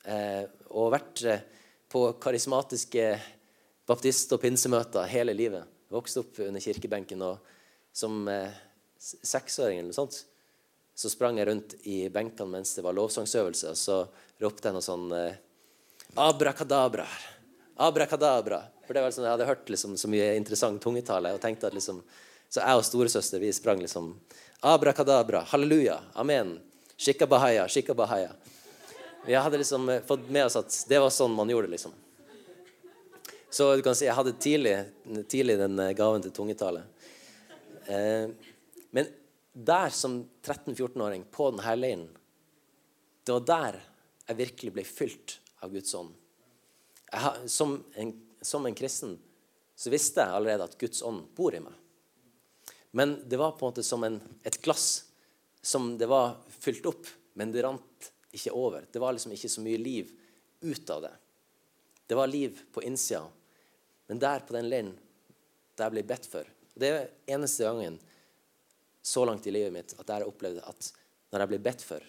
[0.04, 1.44] eh, og vært eh,
[1.92, 3.06] på karismatiske
[3.88, 5.68] baptist- og pinsemøter hele livet.
[5.92, 7.38] Vokste opp under kirkebenken, og
[7.94, 8.54] som eh,
[8.98, 10.22] seksåring eller noe sånt,
[10.96, 13.98] så sprang jeg rundt i benkene mens det var lovsangsøvelse, og så
[14.42, 15.40] ropte jeg noe sånn eh,
[16.20, 17.06] Abrakadabra.
[17.80, 18.60] Abrakadabra.
[18.84, 21.32] For det var sånn, Jeg hadde hørt liksom, så mye interessant tungetale.
[21.32, 22.02] og tenkte at liksom,
[22.52, 24.12] Så jeg og storesøster vi sprang liksom
[24.68, 25.46] Abrakadabra.
[25.50, 26.02] Halleluja.
[26.14, 26.60] Amen.
[27.02, 28.32] shikabahaya, shikabahaya.
[29.26, 31.78] Vi hadde liksom eh, fått med oss at det var sånn man gjorde det.
[31.78, 31.94] liksom.
[33.50, 34.76] Så du kan si jeg hadde tidlig,
[35.30, 36.84] tidlig den eh, gaven til tungetale.
[37.88, 38.30] Eh,
[38.92, 39.10] men
[39.54, 42.08] der som 13-14-åring på denne leiren,
[43.26, 43.82] det var der
[44.28, 46.14] jeg virkelig ble fylt av Guds ånd.
[47.12, 49.18] Jeg, som, en, som, en, kristen
[49.76, 51.81] så visste jeg allerede at Guds ånd bor i meg.
[52.92, 55.06] Men det var på en måte som en, et glass
[55.62, 58.88] som det var fylt opp, men det rant ikke over.
[58.92, 60.12] Det var liksom ikke så mye liv
[60.62, 61.14] ut av det.
[62.08, 63.24] Det var liv på innsida.
[64.08, 64.96] Men der på den leiren,
[65.76, 66.48] der jeg ble bedt for.
[66.76, 68.00] Det er eneste gangen
[69.02, 70.90] så langt i livet mitt at jeg har opplevd at
[71.32, 72.04] når jeg ble bedt for,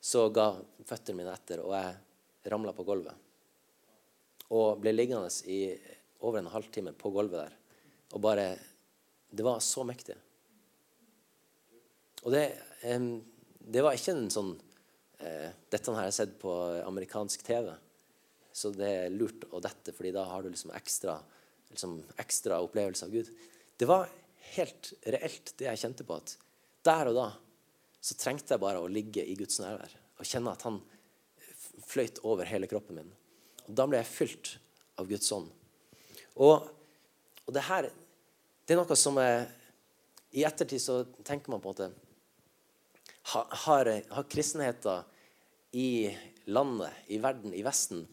[0.00, 0.48] så ga
[0.88, 3.14] føttene mine etter, og jeg ramla på gulvet.
[4.50, 5.60] Og ble liggende i
[6.26, 7.54] over en halvtime på gulvet der.
[8.16, 8.46] Og bare
[9.30, 10.16] Det var så mektig.
[12.24, 12.44] Og det,
[13.60, 14.50] det var ikke en sånn
[15.22, 16.52] eh, Dette har jeg sett på
[16.84, 17.70] amerikansk TV,
[18.52, 21.14] så det er lurt å dette, fordi da har du liksom ekstra,
[21.70, 23.30] liksom ekstra opplevelse av Gud.
[23.80, 24.10] Det var
[24.56, 26.18] helt reelt, det jeg kjente på.
[26.18, 26.34] At
[26.84, 27.28] der og da
[28.00, 30.80] så trengte jeg bare å ligge i Guds nærvær og kjenne at han
[31.86, 33.10] fløyt over hele kroppen min.
[33.66, 34.52] Og Da ble jeg fylt
[35.00, 35.48] av Guds ånd.
[36.40, 36.68] Og,
[37.46, 37.88] og det her
[38.70, 39.48] det er noe som er,
[40.30, 41.88] I ettertid så tenker man på måte
[43.32, 45.02] Har, har kristenheten
[45.74, 46.14] i
[46.46, 48.04] landet, i verden, i Vesten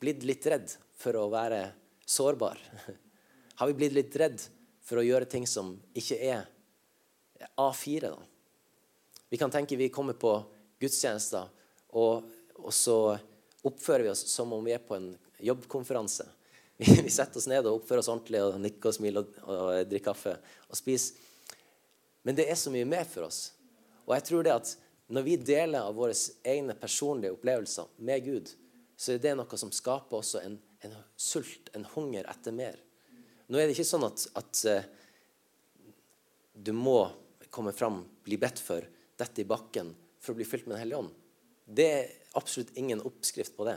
[0.00, 0.68] blitt litt redd
[1.00, 1.62] for å være
[2.04, 2.60] sårbar?
[3.56, 4.44] Har vi blitt litt redd
[4.84, 6.44] for å gjøre ting som ikke er
[7.56, 8.12] A4.
[8.12, 8.20] Da.
[9.32, 10.34] Vi kan tenke vi kommer på
[10.80, 11.48] gudstjenester,
[11.96, 12.28] og,
[12.60, 13.16] og, så
[13.64, 16.28] oppfører vi oss som om vi er på en jobbkonferanse.
[16.82, 19.90] Vi, vi setter oss ned og oppfører oss ordentlig og nikker og smiler og, og
[19.90, 20.34] drikker kaffe
[20.66, 21.20] og spiser.
[22.26, 23.52] Men det er så mye mer for oss.
[24.06, 24.72] Og jeg tror det at
[25.12, 26.14] når vi deler av våre
[26.48, 28.52] egne personlige opplevelser med Gud,
[28.96, 32.78] så er det noe som skaper også en, en sult, en hunger etter mer.
[33.50, 35.88] Nå er det ikke sånn at, at uh,
[36.54, 37.00] du må
[37.52, 38.86] komme fram, bli bedt for,
[39.18, 39.92] dette i bakken
[40.22, 41.12] for å bli fylt med Den hellige ånd.
[41.66, 43.76] Det er absolutt ingen oppskrift på det.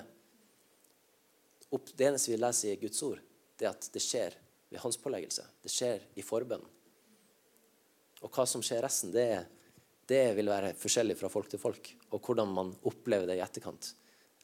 [1.70, 3.20] Det eneste vi leser i Guds ord,
[3.58, 4.36] det er at det skjer
[4.70, 5.46] ved håndspåleggelse.
[5.64, 6.64] Det skjer i forbønn.
[8.24, 9.46] Og hva som skjer resten, det,
[10.10, 11.92] det, vil være forskjellig fra folk til folk.
[12.12, 13.92] Og hvordan man opplever det i etterkant.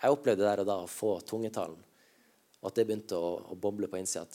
[0.01, 1.77] Jeg opplevde der og da å få tungetalen,
[2.61, 4.25] og at det begynte å, å boble på innsida.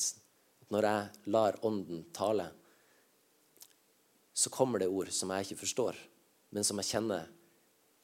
[0.70, 2.48] Når jeg lar Ånden tale,
[4.36, 5.98] så kommer det ord som jeg ikke forstår,
[6.54, 7.30] men som jeg kjenner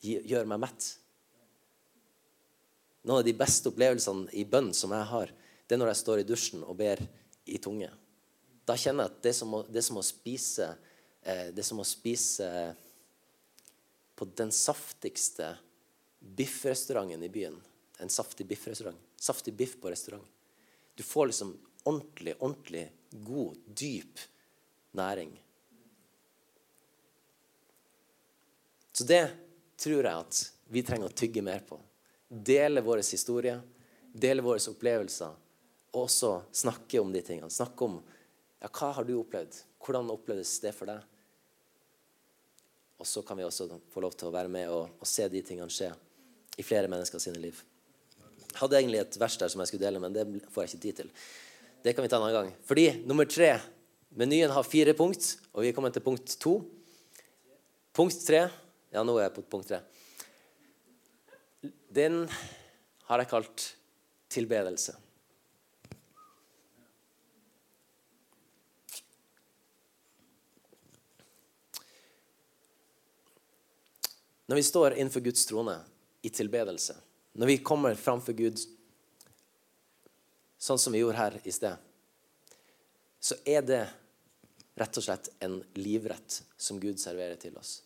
[0.02, 0.86] gjør meg mett.
[3.02, 5.32] Noen av de beste opplevelsene i bønn som jeg har,
[5.66, 7.02] det er når jeg står i dusjen og ber
[7.50, 7.90] i tunge.
[8.68, 10.68] Da kjenner jeg at det er som å, det er som å spise
[11.22, 12.48] eh, Det er som å spise
[14.14, 15.48] på den saftigste
[16.22, 17.56] biffrestauranten i byen.
[17.98, 18.98] En saftig biffrestaurant.
[19.18, 20.26] Saftig biff på restaurant.
[20.94, 24.20] Du får liksom ordentlig, ordentlig god, dyp
[24.94, 25.32] næring.
[28.92, 29.24] Så det
[29.76, 31.80] tror jeg at vi trenger å tygge mer på.
[32.32, 33.58] Dele vår historie,
[34.12, 35.34] dele våre opplevelser,
[35.92, 37.50] og også snakke om de tingene.
[37.52, 37.98] Snakke om
[38.62, 39.58] ja, hva har du opplevd?
[39.82, 41.02] Hvordan opplevdes det for deg?
[43.02, 45.42] Og så kan vi også få lov til å være med og, og se de
[45.44, 45.90] tingene skje
[46.56, 47.58] i flere mennesker sine liv.
[48.52, 50.82] Jeg hadde egentlig et vers der som jeg skulle dele, men det får jeg ikke
[50.86, 51.12] tid til.
[51.82, 52.52] Det kan vi ta en annen gang.
[52.68, 53.56] Fordi nummer tre
[54.12, 55.24] Menyen har fire punkt,
[55.56, 56.58] og vi er kommet til punkt to.
[57.96, 58.42] Punkt tre
[58.92, 59.78] Ja, nå er jeg på punkt tre.
[61.92, 62.24] Den
[63.04, 63.64] har jeg kalt
[64.32, 64.94] tilbedelse.
[74.48, 75.74] Når vi står innenfor Guds trone
[76.24, 76.96] i tilbedelse,
[77.36, 78.60] når vi kommer framfor Gud,
[80.56, 81.76] sånn som vi gjorde her i sted,
[83.20, 83.82] så er det
[84.80, 87.82] rett og slett en livrett som Gud serverer til oss.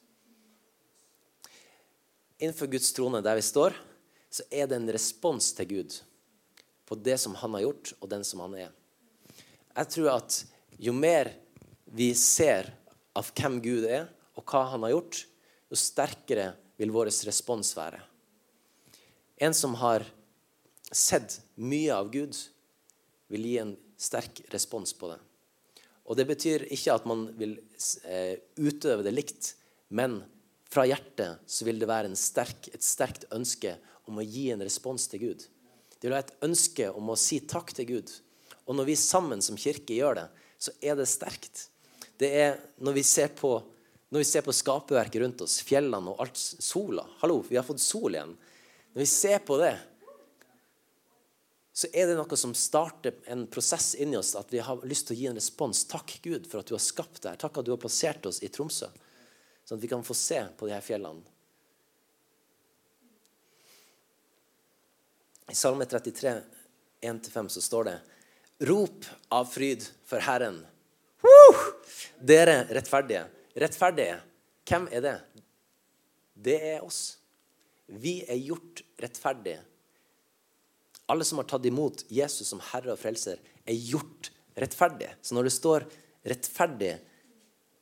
[2.39, 3.75] Innenfor Guds trone, der vi står,
[4.37, 5.95] så er det en respons til Gud
[6.87, 8.75] på det som han har gjort, og den som han er.
[9.77, 10.43] Jeg tror at
[10.81, 11.33] jo mer
[11.97, 12.69] vi ser
[13.17, 15.23] av hvem Gud er, og hva han har gjort,
[15.73, 18.03] jo sterkere vil vår respons være.
[19.41, 20.05] En som har
[20.93, 22.37] sett mye av Gud,
[23.33, 25.19] vil gi en sterk respons på det.
[26.07, 27.57] Og Det betyr ikke at man vil
[28.07, 29.57] eh, utøve det likt,
[29.89, 30.21] men
[30.77, 35.09] fra hjertet så vil det være sterk, et sterkt ønske om å gi en respons
[35.09, 35.47] til Gud.
[35.97, 38.13] Det vil være et ønske om å si takk til Gud.
[38.69, 40.27] Og når vi sammen som kirke gjør det,
[40.61, 41.69] så er det sterkt.
[42.21, 43.55] Det er når vi ser på,
[44.13, 48.17] når ser på skaperverket rundt oss, fjellene og alt, sola Hallo, vi har fått sol
[48.17, 48.37] igjen.
[48.93, 49.73] Når vi ser på det,
[51.77, 55.17] så er det noe som starter en prosess inni oss, at vi har lyst til
[55.17, 55.83] å gi en respons.
[55.89, 57.41] Takk, Gud, for at du har skapt det her.
[57.41, 58.89] Takk at du har plassert oss i Tromsø,
[59.67, 61.25] sånn at vi kan få se på de her fjellene.
[65.51, 66.33] I Salme 33,
[67.07, 67.97] 1-5, så står det
[68.67, 70.63] Rop av fryd for Herren.
[71.23, 71.55] Woo!
[72.19, 73.27] Dere rettferdige.
[73.57, 74.19] Rettferdige,
[74.69, 75.17] hvem er det?
[76.35, 77.19] Det er oss.
[77.87, 79.61] Vi er gjort rettferdige.
[81.07, 85.15] Alle som har tatt imot Jesus som Herre og Frelser, er gjort rettferdige.
[85.23, 85.87] Så når det står
[86.27, 86.99] 'rettferdige',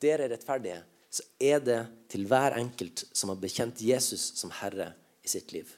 [0.01, 0.83] dere er rettferdige,
[1.15, 1.79] så er det
[2.11, 4.91] til hver enkelt som har bekjent Jesus som Herre
[5.23, 5.69] i sitt liv.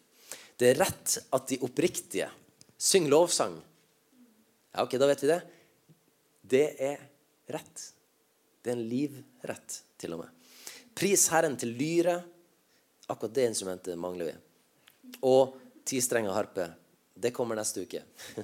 [0.57, 2.29] Det er rett at de oppriktige
[2.77, 3.59] synger lovsang.
[4.73, 5.41] Ja, ok, da vet vi det.
[6.41, 7.03] Det er
[7.53, 7.83] rett.
[8.61, 10.33] Det er en livrett, til og med.
[10.97, 12.17] Pris Herren til lyre
[13.07, 14.33] Akkurat det instrumentet mangler vi.
[15.23, 15.53] Og
[15.87, 16.65] ti strenger harpe.
[17.15, 18.01] Det kommer neste uke.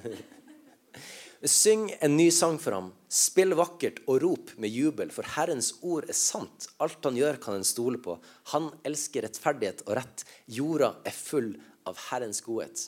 [1.44, 2.86] Syng en ny sang for ham.
[3.12, 6.70] Spill vakkert og rop med jubel, for Herrens ord er sant.
[6.80, 8.16] Alt han gjør, kan en stole på.
[8.54, 10.24] Han elsker rettferdighet og rett.
[10.48, 11.50] Jorda er full
[11.84, 12.86] av Herrens godhet.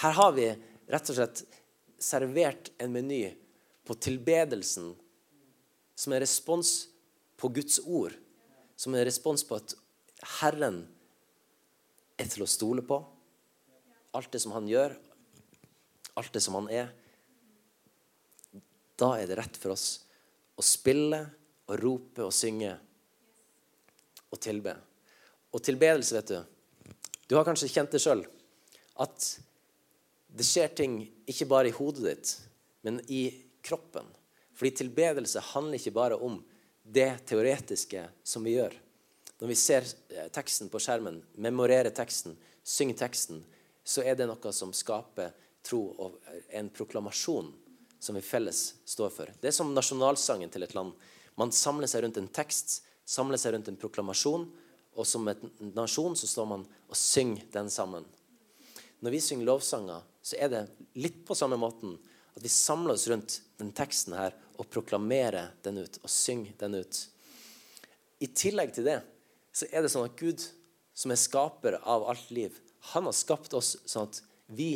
[0.00, 0.46] Her har vi
[0.92, 1.44] rett og slett
[2.00, 3.26] servert en meny
[3.84, 4.94] på tilbedelsen
[5.94, 6.72] som en respons
[7.36, 8.16] på Guds ord.
[8.74, 9.76] Som en respons på at
[10.40, 10.86] Herren
[12.16, 13.02] er til å stole på.
[14.16, 14.96] Alt det som han gjør,
[16.16, 16.88] alt det som han er.
[18.98, 20.02] Da er det rett for oss
[20.58, 21.22] å spille
[21.70, 22.72] og rope og synge
[24.32, 24.74] og tilbe.
[25.52, 26.40] Og tilbedelse, vet du
[27.28, 28.24] Du har kanskje kjent det sjøl.
[29.00, 29.26] At
[30.32, 32.32] det skjer ting ikke bare i hodet ditt,
[32.84, 33.24] men i
[33.64, 34.04] kroppen.
[34.52, 36.40] Fordi tilbedelse handler ikke bare om
[36.82, 38.74] det teoretiske som vi gjør.
[39.40, 43.40] Når vi ser eh, teksten på skjermen, memorerer teksten, synger teksten,
[43.84, 45.32] så er det noe som skaper
[45.66, 46.20] tro og
[46.54, 47.48] en proklamasjon
[48.02, 49.30] som vi felles står for.
[49.40, 50.90] Det er som nasjonalsangen til et land.
[51.38, 54.48] Man samler seg rundt en tekst, samler seg rundt en proklamasjon,
[54.98, 58.04] og som en nasjon så står man og synger den sammen.
[59.02, 60.64] Når vi synger lovsanger, så er det
[60.98, 61.94] litt på samme måten
[62.34, 66.80] at vi samler oss rundt den teksten her og proklamerer den ut og synger den
[66.82, 67.00] ut.
[68.18, 68.98] I tillegg til det
[69.54, 70.42] så er det sånn at Gud,
[70.94, 72.58] som er skaper av alt liv,
[72.92, 74.72] han har skapt oss sånn at vi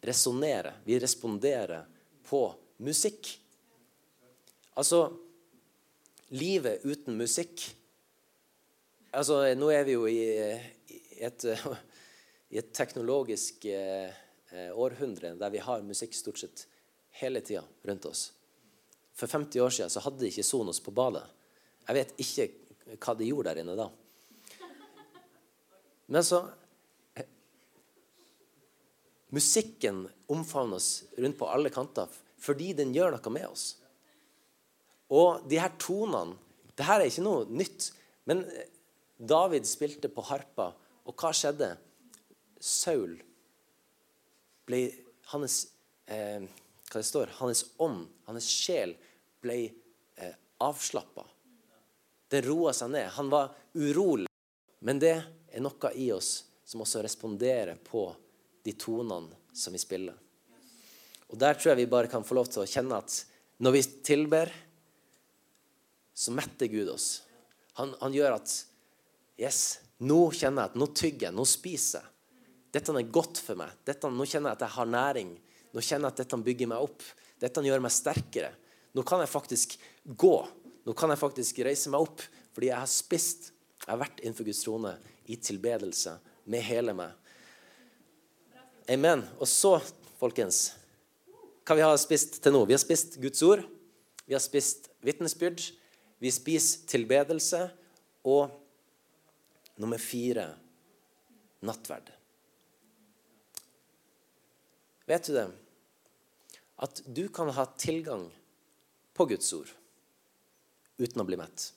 [0.00, 1.84] resonnerer, vi responderer
[2.24, 2.46] på
[2.80, 3.34] musikk.
[4.78, 5.08] Altså
[6.30, 7.64] Livet uten musikk
[9.10, 10.20] Altså, nå er vi jo i,
[10.94, 11.44] i, et,
[12.54, 14.12] i et, teknologisk eh,
[14.70, 16.62] århundre der vi har musikk stort sett
[17.18, 18.28] hele tida rundt oss.
[19.18, 21.24] For 50 år siden så hadde de ikke Sonos på badet.
[21.88, 22.46] Jeg vet ikke
[23.02, 23.88] hva de gjorde der inne da.
[26.10, 26.44] Men så
[29.30, 33.66] Musikken omfavner oss rundt på alle kanter fordi den gjør noe med oss.
[35.10, 36.38] Og de her tonene
[36.78, 37.90] det her er ikke noe nytt.
[38.24, 38.38] Men
[39.20, 40.70] David spilte på harpa,
[41.04, 41.74] og hva skjedde?
[42.60, 43.18] Saul
[44.68, 44.80] ble
[45.30, 45.58] Hans
[46.10, 46.40] eh,
[46.90, 48.96] hva det står, hans ånd, hans sjel,
[49.38, 49.58] ble
[50.16, 51.22] eh, avslappa.
[52.32, 53.06] Den roa seg ned.
[53.14, 54.26] Han var urolig.
[54.82, 56.32] Men det er noe i oss
[56.66, 58.08] som også responderer på
[58.66, 60.16] de tonene som vi spiller.
[61.30, 63.20] Og Der tror jeg vi bare kan få lov til å kjenne at
[63.60, 64.50] når vi tilber,
[66.16, 67.22] så metter Gud oss.
[67.78, 68.56] Han, han gjør at
[69.40, 72.08] Yes, nå kjenner jeg at nå tygger jeg, nå spiser jeg.
[72.76, 73.72] Dette er godt for meg.
[73.88, 75.30] Dette, nå kjenner jeg at jeg har næring.
[75.72, 77.06] Nå kjenner jeg at dette bygger meg opp.
[77.40, 78.50] Dette gjør meg sterkere.
[78.94, 80.34] Nå kan jeg faktisk gå.
[80.84, 83.50] Nå kan jeg faktisk reise meg opp fordi jeg har spist.
[83.80, 84.92] Jeg har vært innenfor Guds trone
[85.30, 86.16] i tilbedelse
[86.50, 87.16] med hele meg.
[88.90, 89.24] Amen.
[89.38, 89.76] Og så,
[90.20, 90.72] folkens,
[91.66, 92.64] hva vi har spist til nå?
[92.68, 93.64] Vi har spist Guds ord.
[94.26, 95.62] Vi har spist vitnesbyrd.
[96.20, 97.66] Vi spiser tilbedelse.
[98.28, 98.50] Og
[99.80, 100.50] nummer fire
[101.64, 102.10] nattverd.
[105.10, 105.48] Vet du det?
[106.80, 108.28] At du kan ha tilgang
[109.16, 109.68] på Guds ord
[111.00, 111.70] uten å bli mett.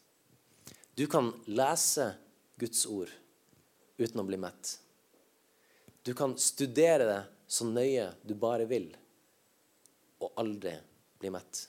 [0.95, 2.11] Du kan lese
[2.59, 3.11] Guds ord
[3.97, 4.77] uten å bli mett.
[6.03, 8.91] Du kan studere det så nøye du bare vil,
[10.23, 10.73] og aldri
[11.19, 11.63] bli mett.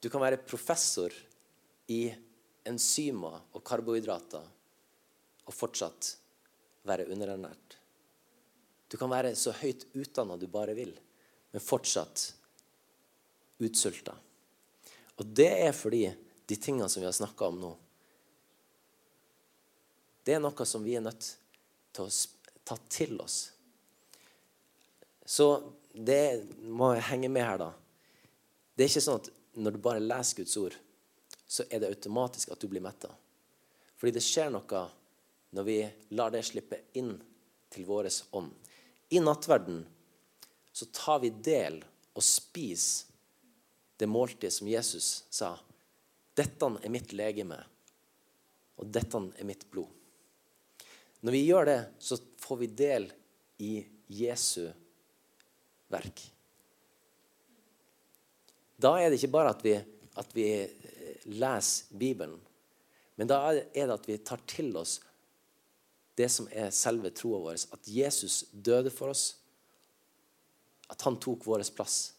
[0.00, 1.12] Du kan være professor
[1.92, 2.02] i
[2.68, 4.44] enzymer og karbohydrater
[5.44, 6.14] og fortsatt
[6.84, 7.78] være underernært.
[8.88, 10.92] Du kan være så høyt utdanna du bare vil,
[11.52, 12.28] men fortsatt
[13.64, 14.14] utsulta.
[15.16, 16.04] Og det er fordi
[16.44, 17.72] de tingene som vi har snakka om nå,
[20.24, 21.26] det er noe som vi er nødt
[21.92, 22.12] til å
[22.64, 23.38] ta til oss.
[25.24, 27.70] Så det må henge med her, da.
[28.74, 30.76] Det er ikke sånn at når du bare leser Guds ord,
[31.46, 33.12] så er det automatisk at du blir metta.
[33.96, 34.84] Fordi det skjer noe
[35.54, 35.78] når vi
[36.18, 37.14] lar det slippe inn
[37.70, 38.50] til vår ånd.
[39.14, 39.84] I nattverden
[40.74, 41.78] så tar vi del
[42.14, 43.12] og spiser
[43.96, 45.52] det måltidet som Jesus sa.
[46.34, 47.60] Dette er mitt legeme,
[48.82, 49.90] og dette er mitt blod.
[51.22, 53.06] Når vi gjør det, så får vi del
[53.62, 53.76] i
[54.10, 54.66] Jesu
[55.92, 56.22] verk.
[58.80, 59.74] Da er det ikke bare at vi,
[60.20, 62.38] at vi eh, leser Bibelen,
[63.14, 64.98] men da er det at vi tar til oss
[66.14, 67.58] det som er selve troa vår.
[67.74, 69.34] At Jesus døde for oss.
[70.90, 72.14] At han tok vår plass.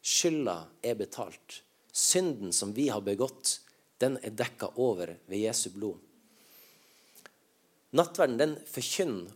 [0.00, 1.60] Skylda er betalt.
[1.92, 3.60] Synden som vi har begått,
[4.00, 6.00] den er dekka over ved Jesu blod.
[7.96, 9.32] Nattverden den forkynner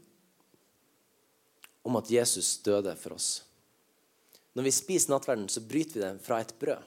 [1.88, 3.40] om at Jesus døde for oss.
[4.52, 6.86] Når vi spiser nattverden, så bryter vi den fra et brød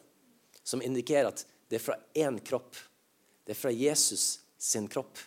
[0.64, 2.76] som indikerer at det er fra én kropp.
[3.44, 5.20] Det er fra Jesus sin kropp.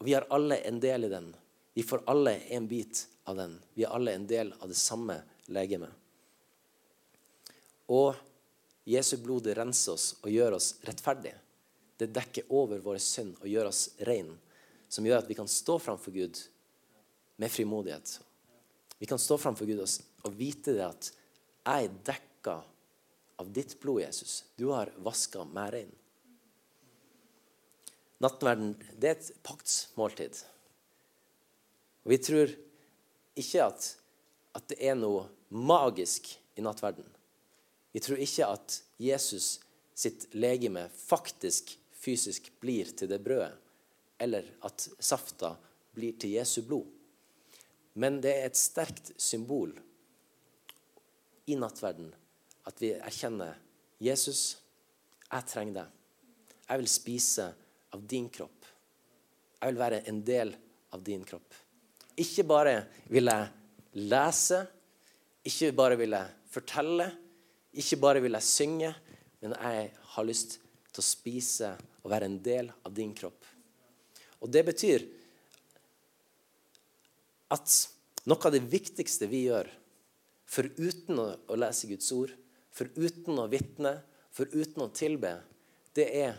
[0.00, 1.30] Og Vi har alle en del i den.
[1.74, 3.58] Vi får alle en bit av den.
[3.74, 5.92] Vi er alle en del av det samme legemet.
[7.88, 8.14] Og
[8.84, 11.36] Jesu blod renser oss og gjør oss rettferdige.
[11.96, 14.32] Det dekker over vår synd og gjør oss rein
[14.90, 16.38] som gjør at vi kan stå framfor Gud
[17.38, 18.20] med frimodighet.
[18.98, 19.88] Vi kan stå framfor Gud og
[20.28, 22.56] vite det at jeg er dekka
[23.40, 24.44] av ditt blod, Jesus.
[24.56, 25.92] Du har vaska meg rein.
[28.20, 30.42] Nattverden det er et paktsmåltid.
[32.04, 32.52] Vi tror
[33.40, 33.86] ikke at,
[34.56, 37.06] at det er noe magisk i nattverden.
[37.92, 39.56] Vi tror ikke at Jesus
[39.96, 43.56] sitt legeme faktisk fysisk blir til det brødet
[44.20, 45.54] eller at safta
[45.96, 46.84] blir til Jesu blod.
[47.96, 49.72] Men det er et sterkt symbol
[51.50, 52.10] i nattverden
[52.68, 53.58] at vi erkjenner
[54.00, 54.60] Jesus,
[55.30, 55.96] jeg trenger deg.
[56.70, 57.46] Jeg vil spise
[57.94, 58.68] av din kropp.
[59.60, 60.54] Jeg vil være en del
[60.94, 61.56] av din kropp.
[62.20, 62.74] Ikke bare
[63.10, 64.62] vil jeg lese,
[65.46, 67.06] ikke bare vil jeg fortelle,
[67.80, 68.90] ikke bare vil jeg synge,
[69.40, 70.58] men jeg har lyst
[70.90, 73.46] til å spise og være en del av din kropp.
[74.40, 75.04] Og det betyr
[77.52, 77.76] at
[78.30, 79.68] noe av det viktigste vi gjør,
[80.50, 82.32] foruten å lese Guds ord,
[82.74, 83.94] foruten å vitne,
[84.34, 85.36] foruten å tilbe,
[85.94, 86.38] det er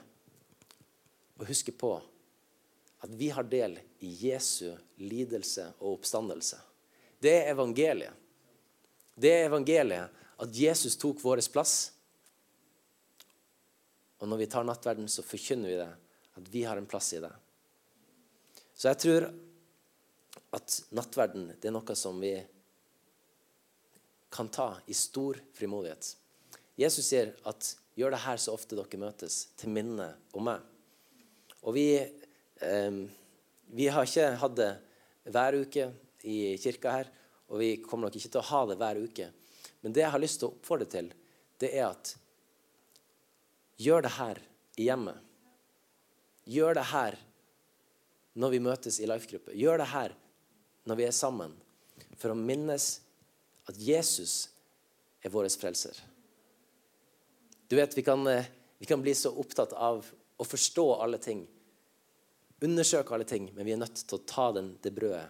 [1.39, 1.95] å huske på
[3.01, 6.59] at vi har del i Jesu lidelse og oppstandelse.
[7.21, 8.13] Det er evangeliet.
[9.15, 11.91] Det er evangeliet at Jesus tok vår plass.
[14.21, 15.89] Og når vi tar nattverden, så forkynner vi det,
[16.37, 17.31] at vi har en plass i det.
[18.77, 19.27] Så jeg tror
[20.57, 22.35] at nattverden det er noe som vi
[24.31, 26.15] kan ta i stor frimodighet.
[26.79, 30.63] Jesus sier at 'gjør det her så ofte dere møtes, til minne om meg'.
[31.63, 32.91] Og vi, eh,
[33.67, 34.71] vi har ikke hatt det
[35.25, 35.91] hver uke
[36.23, 37.11] i kirka her,
[37.49, 39.31] og vi kommer nok ikke til å ha det hver uke.
[39.81, 41.11] Men det jeg har lyst til å oppfordre til,
[41.59, 42.15] det er at
[43.77, 44.41] gjør det her
[44.77, 45.17] i hjemmet.
[46.45, 47.17] Gjør det her
[48.33, 49.53] når vi møtes i life-gruppe.
[49.57, 50.15] Gjør det her
[50.89, 51.53] når vi er sammen,
[52.17, 53.01] for å minnes
[53.71, 54.49] at Jesus
[55.23, 55.97] er vår frelser.
[57.71, 60.05] Du vet, vi kan, eh, vi kan bli så opptatt av
[60.37, 61.45] å forstå alle ting,
[62.61, 65.29] undersøke alle ting, men vi er nødt til å ta den, det brødet,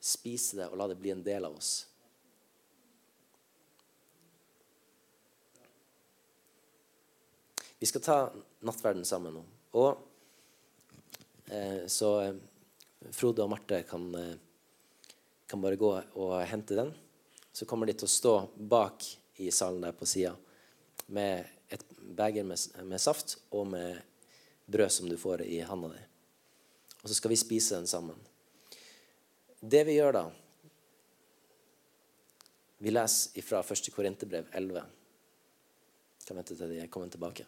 [0.00, 1.86] spise det og la det bli en del av oss.
[7.80, 8.16] Vi skal ta
[8.60, 9.44] nattverden sammen nå.
[9.80, 10.10] Og
[11.50, 12.34] Eh, så eh,
[13.10, 14.36] Frode og Marte kan, eh,
[15.50, 16.92] kan bare gå og hente den.
[17.60, 19.04] Så kommer de til å stå bak
[19.36, 20.30] i salen der på sida
[21.12, 21.82] med et
[22.16, 22.56] beger med,
[22.88, 23.98] med, saft og med
[24.64, 26.00] brød som du får i handa di.
[27.02, 28.16] Og så skal vi spise den sammen.
[29.60, 30.24] Det vi gjør da
[32.80, 33.92] Vi leser fra 1.
[33.92, 34.84] Korinterbrev 11.
[36.24, 37.44] Kan vente til de kommer tilbake.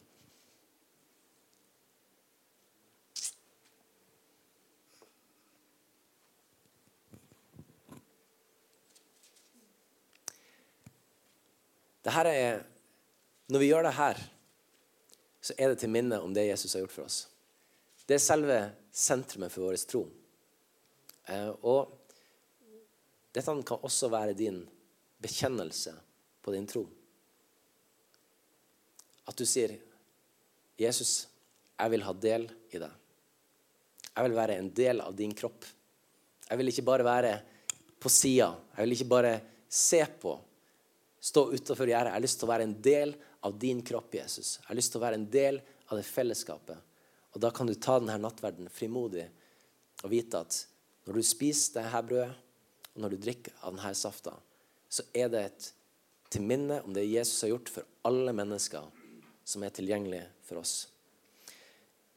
[12.03, 12.63] Det her er,
[13.53, 14.21] når vi gjør det her,
[15.43, 17.19] så er det til minne om det Jesus har gjort for oss.
[18.07, 18.59] Det er selve
[18.95, 20.03] sentrumet for vår tro.
[21.31, 21.95] Eh, og
[23.33, 24.61] dette kan også være din
[25.23, 25.95] bekjennelse
[26.43, 26.85] på din tro.
[29.27, 29.79] At du sier,
[30.79, 31.29] 'Jesus,
[31.79, 32.99] jeg vil ha del i deg.'
[34.13, 35.71] Jeg vil være en del av din kropp.'
[36.51, 37.41] Jeg vil ikke bare være
[38.01, 38.51] på sida.
[38.77, 40.35] Jeg vil ikke bare se på
[41.23, 42.11] stå utafor gjerdet.
[42.11, 43.15] Jeg har lyst til å være en del
[43.47, 44.57] av din kropp, Jesus.
[44.59, 46.89] Jeg har lyst til å være en del av det fellesskapet.
[47.33, 49.29] Og da kan du ta denne nattverden frimodig
[50.03, 50.59] og vite at
[51.07, 52.33] når du spiser dette brødet,
[52.93, 54.35] og når du drikker av denne safta,
[54.93, 55.69] så er det et
[56.33, 58.85] til minne om det Jesus har gjort for alle mennesker
[59.49, 60.75] som er tilgjengelige for oss.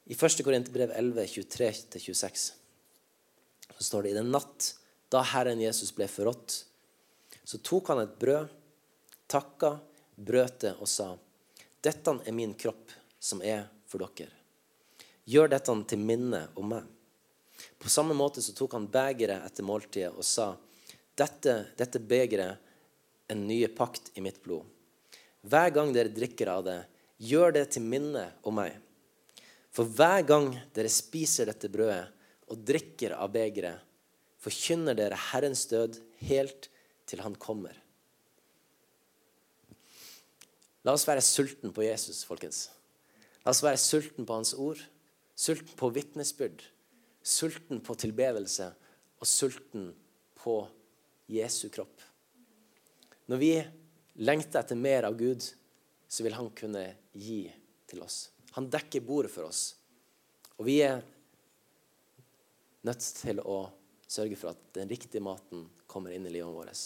[0.05, 0.43] I 1.
[0.45, 2.45] Korinterbrev 11, 23-26
[3.75, 4.73] så står det i den natt
[5.11, 6.61] da Herren Jesus ble forrådt,
[7.45, 8.53] så tok han et brød
[9.27, 9.77] takka,
[10.15, 11.17] brøt det og sa,
[11.81, 14.31] 'Dette er min kropp, som er for dere.'
[15.25, 16.83] Gjør dette til minne om meg.
[17.79, 20.55] På samme måte så tok han begeret etter måltidet og sa,
[21.15, 24.65] 'Dette, dette begeret er en nye pakt i mitt blod.'
[25.45, 26.79] Hver gang dere drikker av det,
[27.17, 28.79] gjør det til minne om meg.
[29.69, 32.07] For hver gang dere spiser dette brødet
[32.49, 33.77] og drikker av begeret,
[34.41, 35.99] forkynner dere Herrens død
[36.29, 36.69] helt
[37.05, 37.77] til han kommer.
[40.85, 42.67] La oss være sulten på Jesus, folkens.
[43.43, 44.81] La oss være sulten på Hans ord,
[45.35, 46.61] sulten på vitnesbyrd,
[47.25, 48.69] sulten på tilbedelse
[49.17, 49.89] og sulten
[50.37, 50.59] på
[51.33, 52.03] Jesu kropp.
[53.25, 53.53] Når vi
[54.21, 55.41] lengter etter mer av Gud,
[56.07, 56.85] så vil Han kunne
[57.17, 57.47] gi
[57.89, 58.29] til oss.
[58.53, 59.73] Han dekker bordet for oss.
[60.55, 61.01] Og vi er
[62.85, 63.65] nødt til å
[64.05, 66.85] sørge for at den riktige maten kommer inn i livet vårt.